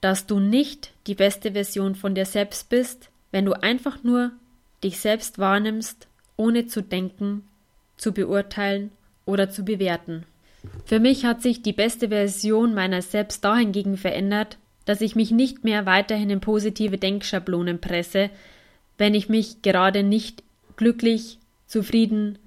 dass 0.00 0.26
du 0.26 0.38
nicht 0.38 0.92
die 1.06 1.14
beste 1.14 1.52
Version 1.52 1.94
von 1.94 2.14
dir 2.14 2.26
selbst 2.26 2.68
bist, 2.68 3.08
wenn 3.30 3.46
du 3.46 3.54
einfach 3.54 4.02
nur 4.02 4.32
dich 4.84 5.00
selbst 5.00 5.38
wahrnimmst, 5.38 6.06
ohne 6.36 6.66
zu 6.66 6.82
denken, 6.82 7.44
zu 7.96 8.12
beurteilen 8.12 8.90
oder 9.24 9.48
zu 9.48 9.64
bewerten. 9.64 10.26
Für 10.84 11.00
mich 11.00 11.24
hat 11.24 11.40
sich 11.40 11.62
die 11.62 11.72
beste 11.72 12.08
Version 12.08 12.74
meiner 12.74 13.00
selbst 13.00 13.44
dahingegen 13.44 13.96
verändert, 13.96 14.58
dass 14.84 15.00
ich 15.00 15.16
mich 15.16 15.30
nicht 15.30 15.64
mehr 15.64 15.86
weiterhin 15.86 16.30
in 16.30 16.40
positive 16.40 16.98
Denkschablonen 16.98 17.80
presse, 17.80 18.30
wenn 18.98 19.14
ich 19.14 19.28
mich 19.28 19.62
gerade 19.62 20.02
nicht 20.02 20.42
glücklich, 20.76 21.38
zufrieden 21.66 22.38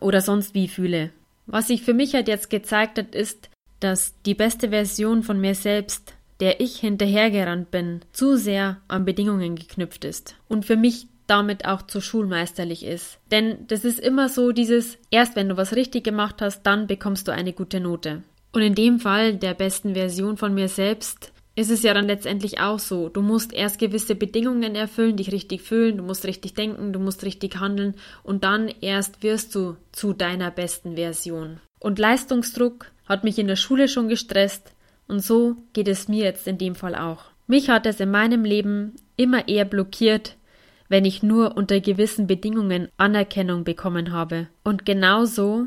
oder 0.00 0.20
sonst 0.20 0.54
wie 0.54 0.68
fühle. 0.68 1.10
Was 1.46 1.68
sich 1.68 1.82
für 1.82 1.94
mich 1.94 2.14
halt 2.14 2.28
jetzt 2.28 2.50
gezeigt 2.50 2.98
hat, 2.98 3.14
ist, 3.14 3.48
dass 3.80 4.14
die 4.26 4.34
beste 4.34 4.70
Version 4.70 5.22
von 5.22 5.40
mir 5.40 5.54
selbst 5.54 6.14
der 6.40 6.60
ich 6.60 6.78
hinterhergerannt 6.78 7.70
bin, 7.70 8.00
zu 8.12 8.36
sehr 8.36 8.78
an 8.88 9.04
Bedingungen 9.04 9.56
geknüpft 9.56 10.04
ist 10.04 10.36
und 10.48 10.64
für 10.64 10.76
mich 10.76 11.08
damit 11.26 11.66
auch 11.66 11.82
zu 11.82 12.00
schulmeisterlich 12.00 12.84
ist. 12.84 13.18
Denn 13.30 13.66
das 13.66 13.84
ist 13.84 14.00
immer 14.00 14.28
so 14.28 14.52
dieses, 14.52 14.98
erst 15.10 15.36
wenn 15.36 15.48
du 15.48 15.56
was 15.56 15.76
richtig 15.76 16.04
gemacht 16.04 16.36
hast, 16.40 16.62
dann 16.62 16.86
bekommst 16.86 17.28
du 17.28 17.32
eine 17.32 17.52
gute 17.52 17.80
Note. 17.80 18.22
Und 18.52 18.62
in 18.62 18.74
dem 18.74 18.98
Fall 18.98 19.36
der 19.36 19.52
besten 19.54 19.94
Version 19.94 20.38
von 20.38 20.54
mir 20.54 20.68
selbst 20.68 21.32
ist 21.58 21.70
es 21.70 21.82
ja 21.82 21.92
dann 21.92 22.06
letztendlich 22.06 22.60
auch 22.60 22.78
so. 22.78 23.08
Du 23.08 23.20
musst 23.20 23.52
erst 23.52 23.80
gewisse 23.80 24.14
Bedingungen 24.14 24.76
erfüllen, 24.76 25.16
dich 25.16 25.32
richtig 25.32 25.62
fühlen, 25.62 25.96
du 25.96 26.04
musst 26.04 26.24
richtig 26.24 26.54
denken, 26.54 26.92
du 26.92 27.00
musst 27.00 27.24
richtig 27.24 27.58
handeln 27.58 27.94
und 28.22 28.44
dann 28.44 28.70
erst 28.80 29.24
wirst 29.24 29.56
du 29.56 29.76
zu 29.90 30.12
deiner 30.12 30.52
besten 30.52 30.94
Version. 30.94 31.58
Und 31.80 31.98
Leistungsdruck 31.98 32.92
hat 33.08 33.24
mich 33.24 33.40
in 33.40 33.48
der 33.48 33.56
Schule 33.56 33.88
schon 33.88 34.08
gestresst, 34.08 34.72
und 35.08 35.20
so 35.20 35.56
geht 35.72 35.88
es 35.88 36.06
mir 36.06 36.22
jetzt 36.24 36.46
in 36.46 36.58
dem 36.58 36.76
Fall 36.76 36.94
auch. 36.94 37.24
Mich 37.48 37.70
hat 37.70 37.86
es 37.86 37.98
in 37.98 38.10
meinem 38.10 38.44
Leben 38.44 38.94
immer 39.16 39.48
eher 39.48 39.64
blockiert, 39.64 40.36
wenn 40.88 41.04
ich 41.04 41.24
nur 41.24 41.56
unter 41.56 41.80
gewissen 41.80 42.28
Bedingungen 42.28 42.88
Anerkennung 42.98 43.64
bekommen 43.64 44.12
habe. 44.12 44.46
Und 44.62 44.84
genauso 44.84 45.66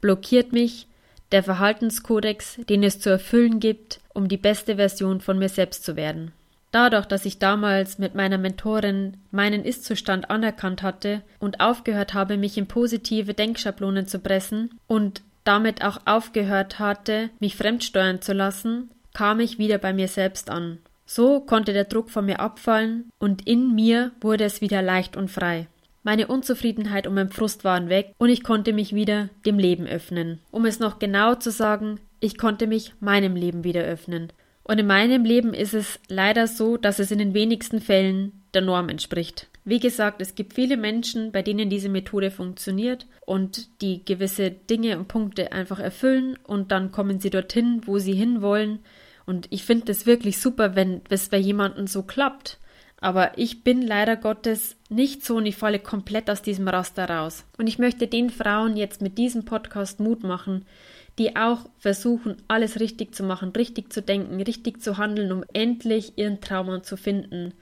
blockiert 0.00 0.52
mich 0.52 0.88
der 1.30 1.42
Verhaltenskodex, 1.42 2.58
den 2.68 2.82
es 2.82 2.98
zu 2.98 3.10
erfüllen 3.10 3.60
gibt, 3.60 4.00
um 4.18 4.28
die 4.28 4.36
beste 4.36 4.76
Version 4.76 5.20
von 5.20 5.38
mir 5.38 5.48
selbst 5.48 5.84
zu 5.84 5.94
werden. 5.94 6.32
Dadurch, 6.72 7.06
dass 7.06 7.24
ich 7.24 7.38
damals 7.38 7.98
mit 7.98 8.14
meiner 8.14 8.36
Mentorin 8.36 9.16
meinen 9.30 9.64
Ist-Zustand 9.64 10.28
anerkannt 10.28 10.82
hatte 10.82 11.22
und 11.38 11.60
aufgehört 11.60 12.12
habe, 12.12 12.36
mich 12.36 12.58
in 12.58 12.66
positive 12.66 13.32
Denkschablonen 13.32 14.06
zu 14.06 14.18
pressen 14.18 14.78
und 14.86 15.22
damit 15.44 15.82
auch 15.82 16.00
aufgehört 16.04 16.78
hatte, 16.80 17.30
mich 17.38 17.56
fremdsteuern 17.56 18.20
zu 18.20 18.34
lassen, 18.34 18.90
kam 19.14 19.40
ich 19.40 19.58
wieder 19.58 19.78
bei 19.78 19.94
mir 19.94 20.08
selbst 20.08 20.50
an. 20.50 20.78
So 21.06 21.40
konnte 21.40 21.72
der 21.72 21.84
Druck 21.84 22.10
von 22.10 22.26
mir 22.26 22.40
abfallen 22.40 23.10
und 23.18 23.46
in 23.46 23.74
mir 23.74 24.10
wurde 24.20 24.44
es 24.44 24.60
wieder 24.60 24.82
leicht 24.82 25.16
und 25.16 25.30
frei. 25.30 25.68
Meine 26.02 26.26
Unzufriedenheit 26.26 27.06
und 27.06 27.14
mein 27.14 27.30
Frust 27.30 27.64
waren 27.64 27.88
weg 27.88 28.14
und 28.18 28.28
ich 28.28 28.42
konnte 28.42 28.72
mich 28.72 28.94
wieder 28.94 29.30
dem 29.46 29.58
Leben 29.58 29.86
öffnen. 29.86 30.40
Um 30.50 30.66
es 30.66 30.80
noch 30.80 30.98
genau 30.98 31.34
zu 31.36 31.50
sagen, 31.50 31.98
ich 32.20 32.38
konnte 32.38 32.66
mich 32.66 32.94
meinem 33.00 33.36
Leben 33.36 33.64
wieder 33.64 33.82
öffnen. 33.82 34.32
Und 34.64 34.78
in 34.78 34.86
meinem 34.86 35.24
Leben 35.24 35.54
ist 35.54 35.72
es 35.72 35.98
leider 36.08 36.46
so, 36.46 36.76
dass 36.76 36.98
es 36.98 37.10
in 37.10 37.18
den 37.18 37.32
wenigsten 37.32 37.80
Fällen 37.80 38.42
der 38.52 38.62
Norm 38.62 38.88
entspricht. 38.90 39.48
Wie 39.64 39.80
gesagt, 39.80 40.20
es 40.20 40.34
gibt 40.34 40.54
viele 40.54 40.76
Menschen, 40.76 41.32
bei 41.32 41.42
denen 41.42 41.70
diese 41.70 41.88
Methode 41.88 42.30
funktioniert 42.30 43.06
und 43.26 43.80
die 43.82 44.04
gewisse 44.04 44.50
Dinge 44.50 44.98
und 44.98 45.08
Punkte 45.08 45.52
einfach 45.52 45.78
erfüllen 45.78 46.38
und 46.42 46.70
dann 46.70 46.92
kommen 46.92 47.20
sie 47.20 47.30
dorthin, 47.30 47.82
wo 47.84 47.98
sie 47.98 48.14
hinwollen. 48.14 48.78
Und 49.26 49.46
ich 49.50 49.64
finde 49.64 49.86
das 49.86 50.06
wirklich 50.06 50.38
super, 50.38 50.74
wenn 50.74 51.02
es 51.10 51.28
bei 51.28 51.36
jemandem 51.36 51.86
so 51.86 52.02
klappt. 52.02 52.58
Aber 53.00 53.36
ich 53.36 53.62
bin 53.62 53.82
leider 53.82 54.16
Gottes 54.16 54.76
nicht 54.88 55.24
so 55.24 55.36
und 55.36 55.46
ich 55.46 55.56
falle 55.56 55.78
komplett 55.78 56.30
aus 56.30 56.42
diesem 56.42 56.66
Raster 56.66 57.08
raus. 57.08 57.44
Und 57.58 57.66
ich 57.66 57.78
möchte 57.78 58.06
den 58.06 58.30
Frauen 58.30 58.76
jetzt 58.76 59.02
mit 59.02 59.18
diesem 59.18 59.44
Podcast 59.44 60.00
Mut 60.00 60.24
machen, 60.24 60.66
die 61.18 61.36
auch 61.36 61.66
versuchen, 61.78 62.36
alles 62.48 62.80
richtig 62.80 63.14
zu 63.14 63.24
machen, 63.24 63.50
richtig 63.50 63.92
zu 63.92 64.02
denken, 64.02 64.40
richtig 64.40 64.80
zu 64.82 64.98
handeln, 64.98 65.32
um 65.32 65.44
endlich 65.52 66.16
ihren 66.16 66.40
Traum 66.40 66.82
zu 66.82 66.96
finden 66.96 67.52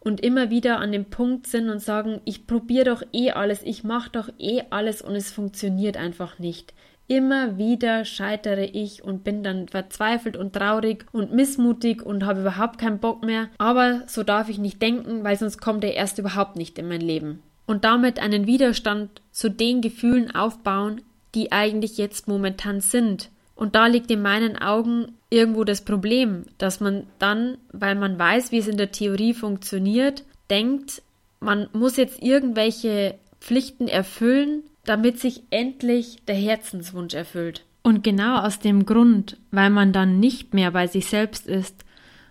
und 0.00 0.20
immer 0.20 0.50
wieder 0.50 0.78
an 0.78 0.92
dem 0.92 1.06
Punkt 1.06 1.48
sind 1.48 1.68
und 1.68 1.80
sagen, 1.80 2.20
ich 2.24 2.46
probiere 2.46 2.84
doch 2.84 3.02
eh 3.12 3.32
alles, 3.32 3.62
ich 3.64 3.82
mache 3.82 4.10
doch 4.10 4.28
eh 4.38 4.62
alles 4.70 5.02
und 5.02 5.16
es 5.16 5.32
funktioniert 5.32 5.96
einfach 5.96 6.38
nicht. 6.38 6.72
immer 7.08 7.56
wieder 7.56 8.04
scheitere 8.04 8.64
ich 8.64 9.04
und 9.04 9.22
bin 9.24 9.42
dann 9.42 9.68
verzweifelt 9.68 10.36
und 10.36 10.52
traurig 10.52 11.06
und 11.12 11.32
missmutig 11.32 12.02
und 12.02 12.24
habe 12.24 12.40
überhaupt 12.40 12.78
keinen 12.78 12.98
Bock 12.98 13.24
mehr. 13.24 13.48
Aber 13.58 14.02
so 14.06 14.22
darf 14.22 14.48
ich 14.48 14.58
nicht 14.58 14.82
denken, 14.82 15.22
weil 15.22 15.36
sonst 15.36 15.60
kommt 15.60 15.84
er 15.84 15.94
erst 15.94 16.18
überhaupt 16.18 16.56
nicht 16.56 16.78
in 16.78 16.88
mein 16.88 17.00
Leben. 17.00 17.42
Und 17.66 17.84
damit 17.84 18.20
einen 18.20 18.46
Widerstand 18.46 19.22
zu 19.30 19.50
den 19.50 19.80
Gefühlen 19.80 20.34
aufbauen, 20.34 21.00
die 21.36 21.52
eigentlich 21.52 21.98
jetzt 21.98 22.26
momentan 22.26 22.80
sind. 22.80 23.30
Und 23.54 23.74
da 23.74 23.86
liegt 23.86 24.10
in 24.10 24.22
meinen 24.22 24.56
Augen 24.56 25.12
irgendwo 25.30 25.64
das 25.64 25.82
Problem, 25.82 26.44
dass 26.58 26.80
man 26.80 27.04
dann, 27.18 27.58
weil 27.72 27.94
man 27.94 28.18
weiß, 28.18 28.52
wie 28.52 28.58
es 28.58 28.68
in 28.68 28.76
der 28.76 28.90
Theorie 28.90 29.34
funktioniert, 29.34 30.24
denkt, 30.50 31.02
man 31.40 31.68
muss 31.72 31.96
jetzt 31.96 32.22
irgendwelche 32.22 33.14
Pflichten 33.40 33.88
erfüllen, 33.88 34.62
damit 34.84 35.20
sich 35.20 35.42
endlich 35.50 36.18
der 36.26 36.34
Herzenswunsch 36.34 37.14
erfüllt. 37.14 37.64
Und 37.82 38.02
genau 38.02 38.38
aus 38.38 38.58
dem 38.58 38.84
Grund, 38.84 39.36
weil 39.50 39.70
man 39.70 39.92
dann 39.92 40.18
nicht 40.18 40.54
mehr 40.54 40.72
bei 40.72 40.86
sich 40.86 41.06
selbst 41.06 41.46
ist, 41.46 41.84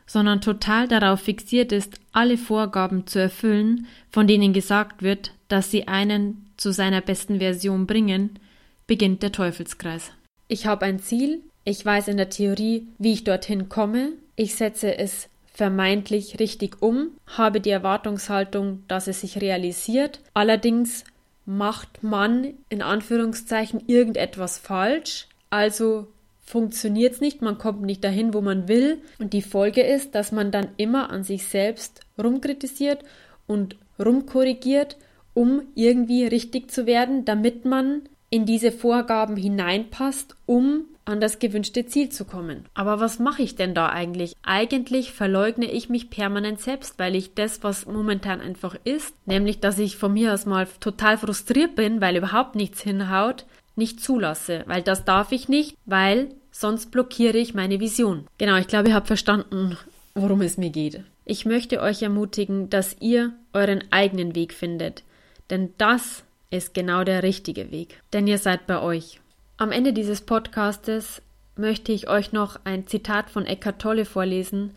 sondern 0.06 0.42
total 0.42 0.88
darauf 0.88 1.22
fixiert 1.22 1.72
ist, 1.72 2.00
alle 2.12 2.38
Vorgaben 2.38 3.08
zu 3.08 3.20
erfüllen, 3.20 3.88
von 4.10 4.28
denen 4.28 4.54
gesagt 4.54 5.02
wird, 5.02 5.32
dass 5.48 5.72
sie 5.72 5.88
einen 5.88 6.46
zu 6.58 6.72
seiner 6.72 7.02
besten 7.02 7.40
Version 7.40 7.88
bringen, 7.88 8.40
beginnt 8.88 9.24
der 9.24 9.32
Teufelskreis. 9.32 10.12
Ich 10.48 10.68
habe 10.68 10.86
ein 10.86 11.00
Ziel, 11.00 11.42
ich 11.64 11.84
weiß 11.84 12.08
in 12.08 12.18
der 12.18 12.30
Theorie, 12.30 12.88
wie 12.98 13.14
ich 13.14 13.24
dorthin 13.24 13.70
komme, 13.70 14.14
ich 14.36 14.56
setze 14.56 14.98
es 14.98 15.30
vermeintlich 15.46 16.40
richtig 16.40 16.82
um, 16.82 17.12
habe 17.26 17.62
die 17.62 17.70
Erwartungshaltung, 17.70 18.84
dass 18.88 19.08
es 19.08 19.22
sich 19.22 19.42
realisiert, 19.42 20.20
allerdings 20.34 21.06
macht 21.46 22.04
man 22.04 22.54
in 22.70 22.82
Anführungszeichen 22.82 23.84
irgendetwas 23.88 24.58
falsch, 24.58 25.28
also 25.50 26.08
funktioniert 26.46 27.14
es 27.14 27.22
nicht, 27.22 27.42
man 27.42 27.58
kommt 27.58 27.82
nicht 27.82 28.04
dahin, 28.04 28.34
wo 28.34 28.42
man 28.42 28.68
will. 28.68 29.00
Und 29.18 29.34
die 29.34 29.42
Folge 29.42 29.82
ist, 29.82 30.14
dass 30.16 30.32
man 30.32 30.52
dann 30.52 30.70
immer 30.78 31.10
an 31.10 31.24
sich 31.24 31.48
selbst 31.48 32.02
rumkritisiert 32.22 33.04
und 33.48 33.76
rumkorrigiert, 33.98 34.98
um 35.34 35.64
irgendwie 35.74 36.26
richtig 36.26 36.72
zu 36.72 36.86
werden, 36.86 37.26
damit 37.26 37.66
man 37.66 38.04
in 38.30 38.46
diese 38.46 38.72
Vorgaben 38.72 39.36
hineinpasst, 39.38 40.36
um 40.46 40.86
an 41.06 41.22
das 41.22 41.38
gewünschte 41.40 41.86
Ziel 41.86 42.10
zu 42.10 42.26
kommen. 42.26 42.66
Aber 42.74 43.00
was 43.00 43.20
mache 43.20 43.44
ich 43.44 43.56
denn 43.56 43.76
da 43.76 43.90
eigentlich? 43.90 44.36
Eigentlich 44.44 45.12
verleugne 45.12 45.72
ich 45.72 45.88
mich 45.88 46.10
permanent 46.10 46.60
selbst, 46.60 46.98
weil 46.98 47.16
ich 47.16 47.36
das, 47.36 47.64
was 47.64 47.86
momentan 47.86 48.42
einfach 48.42 48.76
ist, 48.84 49.14
nämlich 49.28 49.60
dass 49.60 49.78
ich 49.78 49.98
von 49.98 50.14
mir 50.14 50.34
aus 50.34 50.46
mal 50.48 50.68
total 50.80 51.18
frustriert 51.18 51.76
bin, 51.76 52.02
weil 52.02 52.18
überhaupt 52.18 52.56
nichts 52.56 52.82
hinhaut, 52.82 53.46
nicht 53.76 54.02
zulasse, 54.02 54.64
weil 54.66 54.82
das 54.82 55.06
darf 55.06 55.32
ich 55.32 55.48
nicht, 55.48 55.78
weil 55.86 56.30
sonst 56.52 56.92
blockiere 56.92 57.38
ich 57.38 57.54
meine 57.54 57.80
Vision. 57.80 58.26
Genau, 58.38 58.56
ich 58.58 58.68
glaube, 58.68 58.90
ihr 58.90 58.96
habt 58.96 59.08
verstanden, 59.08 59.78
worum 60.16 60.42
es 60.42 60.58
mir 60.58 60.72
geht. 60.72 61.04
Ich 61.26 61.46
möchte 61.46 61.82
euch 61.82 62.02
ermutigen, 62.02 62.70
dass 62.70 62.96
ihr 63.00 63.34
euren 63.54 63.84
eigenen 63.92 64.34
Weg 64.36 64.54
findet, 64.54 65.04
denn 65.50 65.74
das 65.78 66.24
ist 66.50 66.74
genau 66.74 67.04
der 67.04 67.24
richtige 67.24 67.72
Weg, 67.72 68.02
denn 68.14 68.28
ihr 68.28 68.38
seid 68.38 68.68
bei 68.68 68.82
euch. 68.82 69.20
Am 69.58 69.72
Ende 69.72 69.94
dieses 69.94 70.22
Podcastes 70.22 71.22
möchte 71.56 71.92
ich 71.92 72.10
euch 72.10 72.32
noch 72.32 72.60
ein 72.66 72.88
Zitat 72.88 73.30
von 73.30 73.46
Eckhart 73.46 73.82
Tolle 73.82 74.06
vorlesen, 74.06 74.72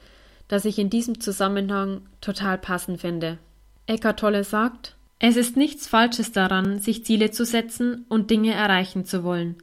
das 0.47 0.65
ich 0.65 0.79
in 0.79 0.91
diesem 0.91 1.21
Zusammenhang 1.21 2.03
total 2.21 2.59
passend 2.59 3.01
finde. 3.01 3.39
Eckhart 3.87 4.21
Tolle 4.21 4.45
sagt, 4.45 4.97
es 5.19 5.37
ist 5.37 5.57
nichts 5.57 5.89
Falsches 5.89 6.33
daran, 6.33 6.79
sich 6.79 7.05
Ziele 7.05 7.31
zu 7.31 7.45
setzen 7.45 8.07
und 8.09 8.31
Dinge 8.31 8.53
erreichen 8.53 9.05
zu 9.05 9.25
wollen. 9.25 9.57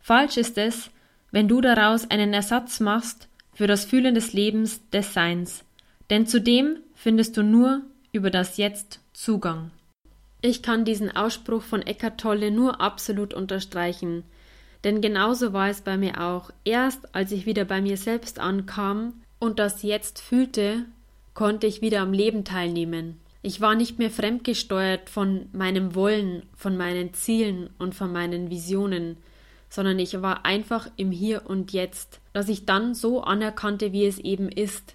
Falsch 0.00 0.36
ist 0.36 0.56
es, 0.58 0.90
wenn 1.30 1.48
du 1.48 1.60
daraus 1.60 2.10
einen 2.10 2.32
Ersatz 2.32 2.80
machst 2.80 3.28
für 3.52 3.66
das 3.66 3.84
Fühlen 3.84 4.14
des 4.14 4.32
Lebens 4.32 4.80
des 4.90 5.12
Seins, 5.12 5.64
denn 6.10 6.26
zu 6.26 6.40
dem 6.40 6.78
findest 6.94 7.36
du 7.36 7.42
nur 7.42 7.82
über 8.12 8.30
das 8.30 8.56
Jetzt 8.56 9.00
Zugang. 9.12 9.70
Ich 10.46 10.60
kann 10.60 10.84
diesen 10.84 11.16
Ausspruch 11.16 11.62
von 11.62 11.80
Eckhart 11.80 12.20
Tolle 12.20 12.50
nur 12.50 12.78
absolut 12.82 13.32
unterstreichen. 13.32 14.24
Denn 14.84 15.00
genauso 15.00 15.54
war 15.54 15.70
es 15.70 15.80
bei 15.80 15.96
mir 15.96 16.20
auch. 16.20 16.50
Erst 16.66 17.14
als 17.14 17.32
ich 17.32 17.46
wieder 17.46 17.64
bei 17.64 17.80
mir 17.80 17.96
selbst 17.96 18.38
ankam 18.38 19.14
und 19.38 19.58
das 19.58 19.82
jetzt 19.82 20.20
fühlte, 20.20 20.84
konnte 21.32 21.66
ich 21.66 21.80
wieder 21.80 22.02
am 22.02 22.12
Leben 22.12 22.44
teilnehmen. 22.44 23.18
Ich 23.40 23.62
war 23.62 23.74
nicht 23.74 23.98
mehr 23.98 24.10
fremdgesteuert 24.10 25.08
von 25.08 25.46
meinem 25.54 25.94
Wollen, 25.94 26.42
von 26.54 26.76
meinen 26.76 27.14
Zielen 27.14 27.70
und 27.78 27.94
von 27.94 28.12
meinen 28.12 28.50
Visionen, 28.50 29.16
sondern 29.70 29.98
ich 29.98 30.20
war 30.20 30.44
einfach 30.44 30.90
im 30.98 31.10
Hier 31.10 31.44
und 31.46 31.72
Jetzt, 31.72 32.20
das 32.34 32.50
ich 32.50 32.66
dann 32.66 32.94
so 32.94 33.22
anerkannte, 33.22 33.94
wie 33.94 34.04
es 34.04 34.18
eben 34.18 34.50
ist. 34.50 34.94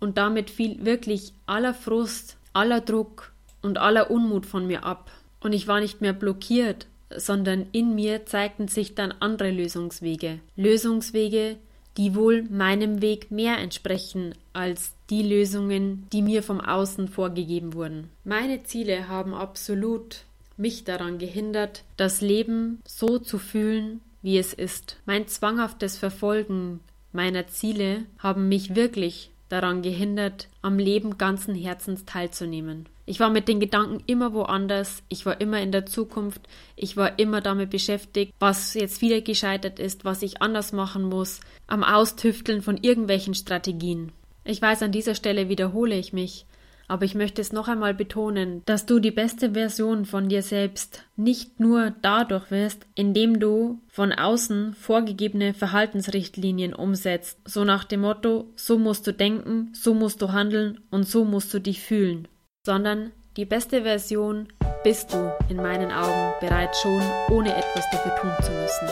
Und 0.00 0.18
damit 0.18 0.50
fiel 0.50 0.84
wirklich 0.84 1.34
aller 1.46 1.72
Frust, 1.72 2.36
aller 2.52 2.80
Druck 2.80 3.30
und 3.62 3.78
aller 3.78 4.10
Unmut 4.10 4.46
von 4.46 4.66
mir 4.66 4.84
ab. 4.84 5.10
Und 5.40 5.52
ich 5.52 5.68
war 5.68 5.80
nicht 5.80 6.00
mehr 6.00 6.12
blockiert, 6.12 6.86
sondern 7.14 7.66
in 7.72 7.94
mir 7.94 8.26
zeigten 8.26 8.68
sich 8.68 8.94
dann 8.94 9.14
andere 9.20 9.50
Lösungswege. 9.50 10.40
Lösungswege, 10.56 11.56
die 11.96 12.14
wohl 12.14 12.42
meinem 12.44 13.02
Weg 13.02 13.30
mehr 13.30 13.58
entsprechen 13.58 14.34
als 14.52 14.92
die 15.10 15.22
Lösungen, 15.22 16.06
die 16.12 16.22
mir 16.22 16.42
vom 16.42 16.60
Außen 16.60 17.08
vorgegeben 17.08 17.74
wurden. 17.74 18.10
Meine 18.24 18.62
Ziele 18.62 19.08
haben 19.08 19.34
absolut 19.34 20.22
mich 20.56 20.84
daran 20.84 21.18
gehindert, 21.18 21.84
das 21.96 22.20
Leben 22.20 22.80
so 22.86 23.18
zu 23.18 23.38
fühlen, 23.38 24.00
wie 24.22 24.38
es 24.38 24.52
ist. 24.52 24.96
Mein 25.06 25.28
zwanghaftes 25.28 25.96
Verfolgen 25.96 26.80
meiner 27.12 27.46
Ziele 27.46 28.04
haben 28.18 28.48
mich 28.48 28.74
wirklich 28.74 29.30
daran 29.48 29.82
gehindert, 29.82 30.48
am 30.60 30.78
Leben 30.78 31.16
ganzen 31.16 31.54
Herzens 31.54 32.04
teilzunehmen. 32.04 32.86
Ich 33.08 33.20
war 33.20 33.30
mit 33.30 33.48
den 33.48 33.58
Gedanken 33.58 34.02
immer 34.04 34.34
woanders, 34.34 35.02
ich 35.08 35.24
war 35.24 35.40
immer 35.40 35.62
in 35.62 35.72
der 35.72 35.86
Zukunft, 35.86 36.42
ich 36.76 36.98
war 36.98 37.18
immer 37.18 37.40
damit 37.40 37.70
beschäftigt, 37.70 38.34
was 38.38 38.74
jetzt 38.74 39.00
wieder 39.00 39.22
gescheitert 39.22 39.78
ist, 39.78 40.04
was 40.04 40.20
ich 40.20 40.42
anders 40.42 40.74
machen 40.74 41.04
muss, 41.04 41.40
am 41.68 41.84
Austüfteln 41.84 42.60
von 42.60 42.76
irgendwelchen 42.76 43.32
Strategien. 43.32 44.12
Ich 44.44 44.60
weiß, 44.60 44.82
an 44.82 44.92
dieser 44.92 45.14
Stelle 45.14 45.48
wiederhole 45.48 45.96
ich 45.96 46.12
mich, 46.12 46.44
aber 46.86 47.06
ich 47.06 47.14
möchte 47.14 47.40
es 47.40 47.50
noch 47.50 47.66
einmal 47.66 47.94
betonen, 47.94 48.60
dass 48.66 48.84
du 48.84 48.98
die 48.98 49.10
beste 49.10 49.52
Version 49.52 50.04
von 50.04 50.28
dir 50.28 50.42
selbst 50.42 51.02
nicht 51.16 51.60
nur 51.60 51.94
dadurch 52.02 52.50
wirst, 52.50 52.84
indem 52.94 53.40
du 53.40 53.80
von 53.88 54.12
außen 54.12 54.74
vorgegebene 54.74 55.54
Verhaltensrichtlinien 55.54 56.74
umsetzt, 56.74 57.38
so 57.46 57.64
nach 57.64 57.84
dem 57.84 58.02
Motto, 58.02 58.52
so 58.54 58.78
musst 58.78 59.06
du 59.06 59.14
denken, 59.14 59.72
so 59.72 59.94
musst 59.94 60.20
du 60.20 60.32
handeln 60.32 60.80
und 60.90 61.08
so 61.08 61.24
musst 61.24 61.54
du 61.54 61.58
dich 61.58 61.80
fühlen 61.80 62.28
sondern 62.64 63.12
die 63.36 63.44
beste 63.44 63.82
Version 63.82 64.48
bist 64.84 65.12
du 65.12 65.32
in 65.48 65.56
meinen 65.56 65.92
Augen 65.92 66.32
bereits 66.40 66.80
schon, 66.80 67.02
ohne 67.30 67.50
etwas 67.56 67.84
dafür 67.92 68.16
tun 68.16 68.32
zu 68.42 68.50
müssen. 68.52 68.88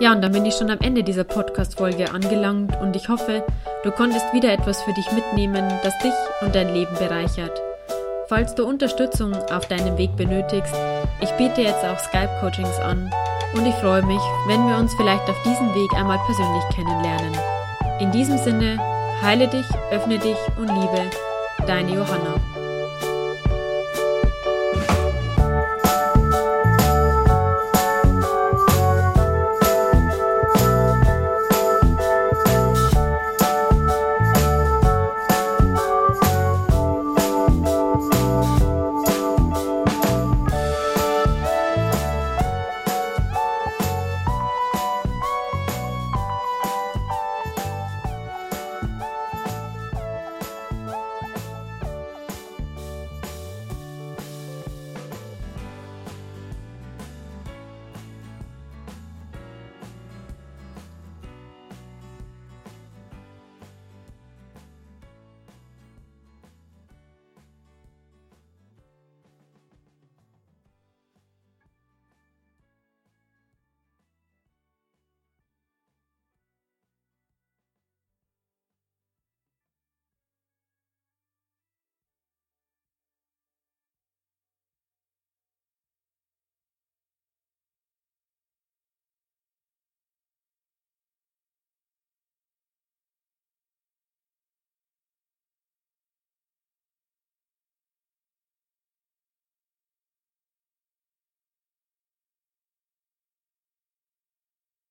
Ja, 0.00 0.12
und 0.12 0.22
dann 0.22 0.32
bin 0.32 0.46
ich 0.46 0.54
schon 0.54 0.70
am 0.70 0.80
Ende 0.80 1.02
dieser 1.02 1.24
Podcast-Folge 1.24 2.10
angelangt 2.10 2.74
und 2.80 2.96
ich 2.96 3.08
hoffe, 3.08 3.44
du 3.84 3.90
konntest 3.90 4.32
wieder 4.32 4.52
etwas 4.52 4.82
für 4.82 4.94
dich 4.94 5.10
mitnehmen, 5.12 5.68
das 5.82 5.98
dich 5.98 6.14
und 6.40 6.54
dein 6.54 6.72
Leben 6.72 6.94
bereichert. 6.98 7.60
Falls 8.28 8.54
du 8.54 8.64
Unterstützung 8.64 9.34
auf 9.34 9.66
deinem 9.66 9.98
Weg 9.98 10.16
benötigst, 10.16 10.74
ich 11.20 11.30
biete 11.32 11.62
jetzt 11.62 11.84
auch 11.84 11.98
Skype-Coachings 11.98 12.78
an 12.78 13.10
und 13.54 13.66
ich 13.66 13.74
freue 13.74 14.04
mich, 14.06 14.22
wenn 14.46 14.66
wir 14.68 14.76
uns 14.76 14.94
vielleicht 14.94 15.28
auf 15.28 15.42
diesem 15.42 15.74
Weg 15.74 15.92
einmal 15.94 16.18
persönlich 16.26 16.64
kennenlernen. 16.74 17.34
In 17.98 18.12
diesem 18.12 18.38
Sinne, 18.38 18.78
heile 19.20 19.48
dich, 19.48 19.66
öffne 19.90 20.18
dich 20.18 20.38
und 20.56 20.68
liebe, 20.68 21.10
deine 21.66 21.92
Johanna. 21.92 22.59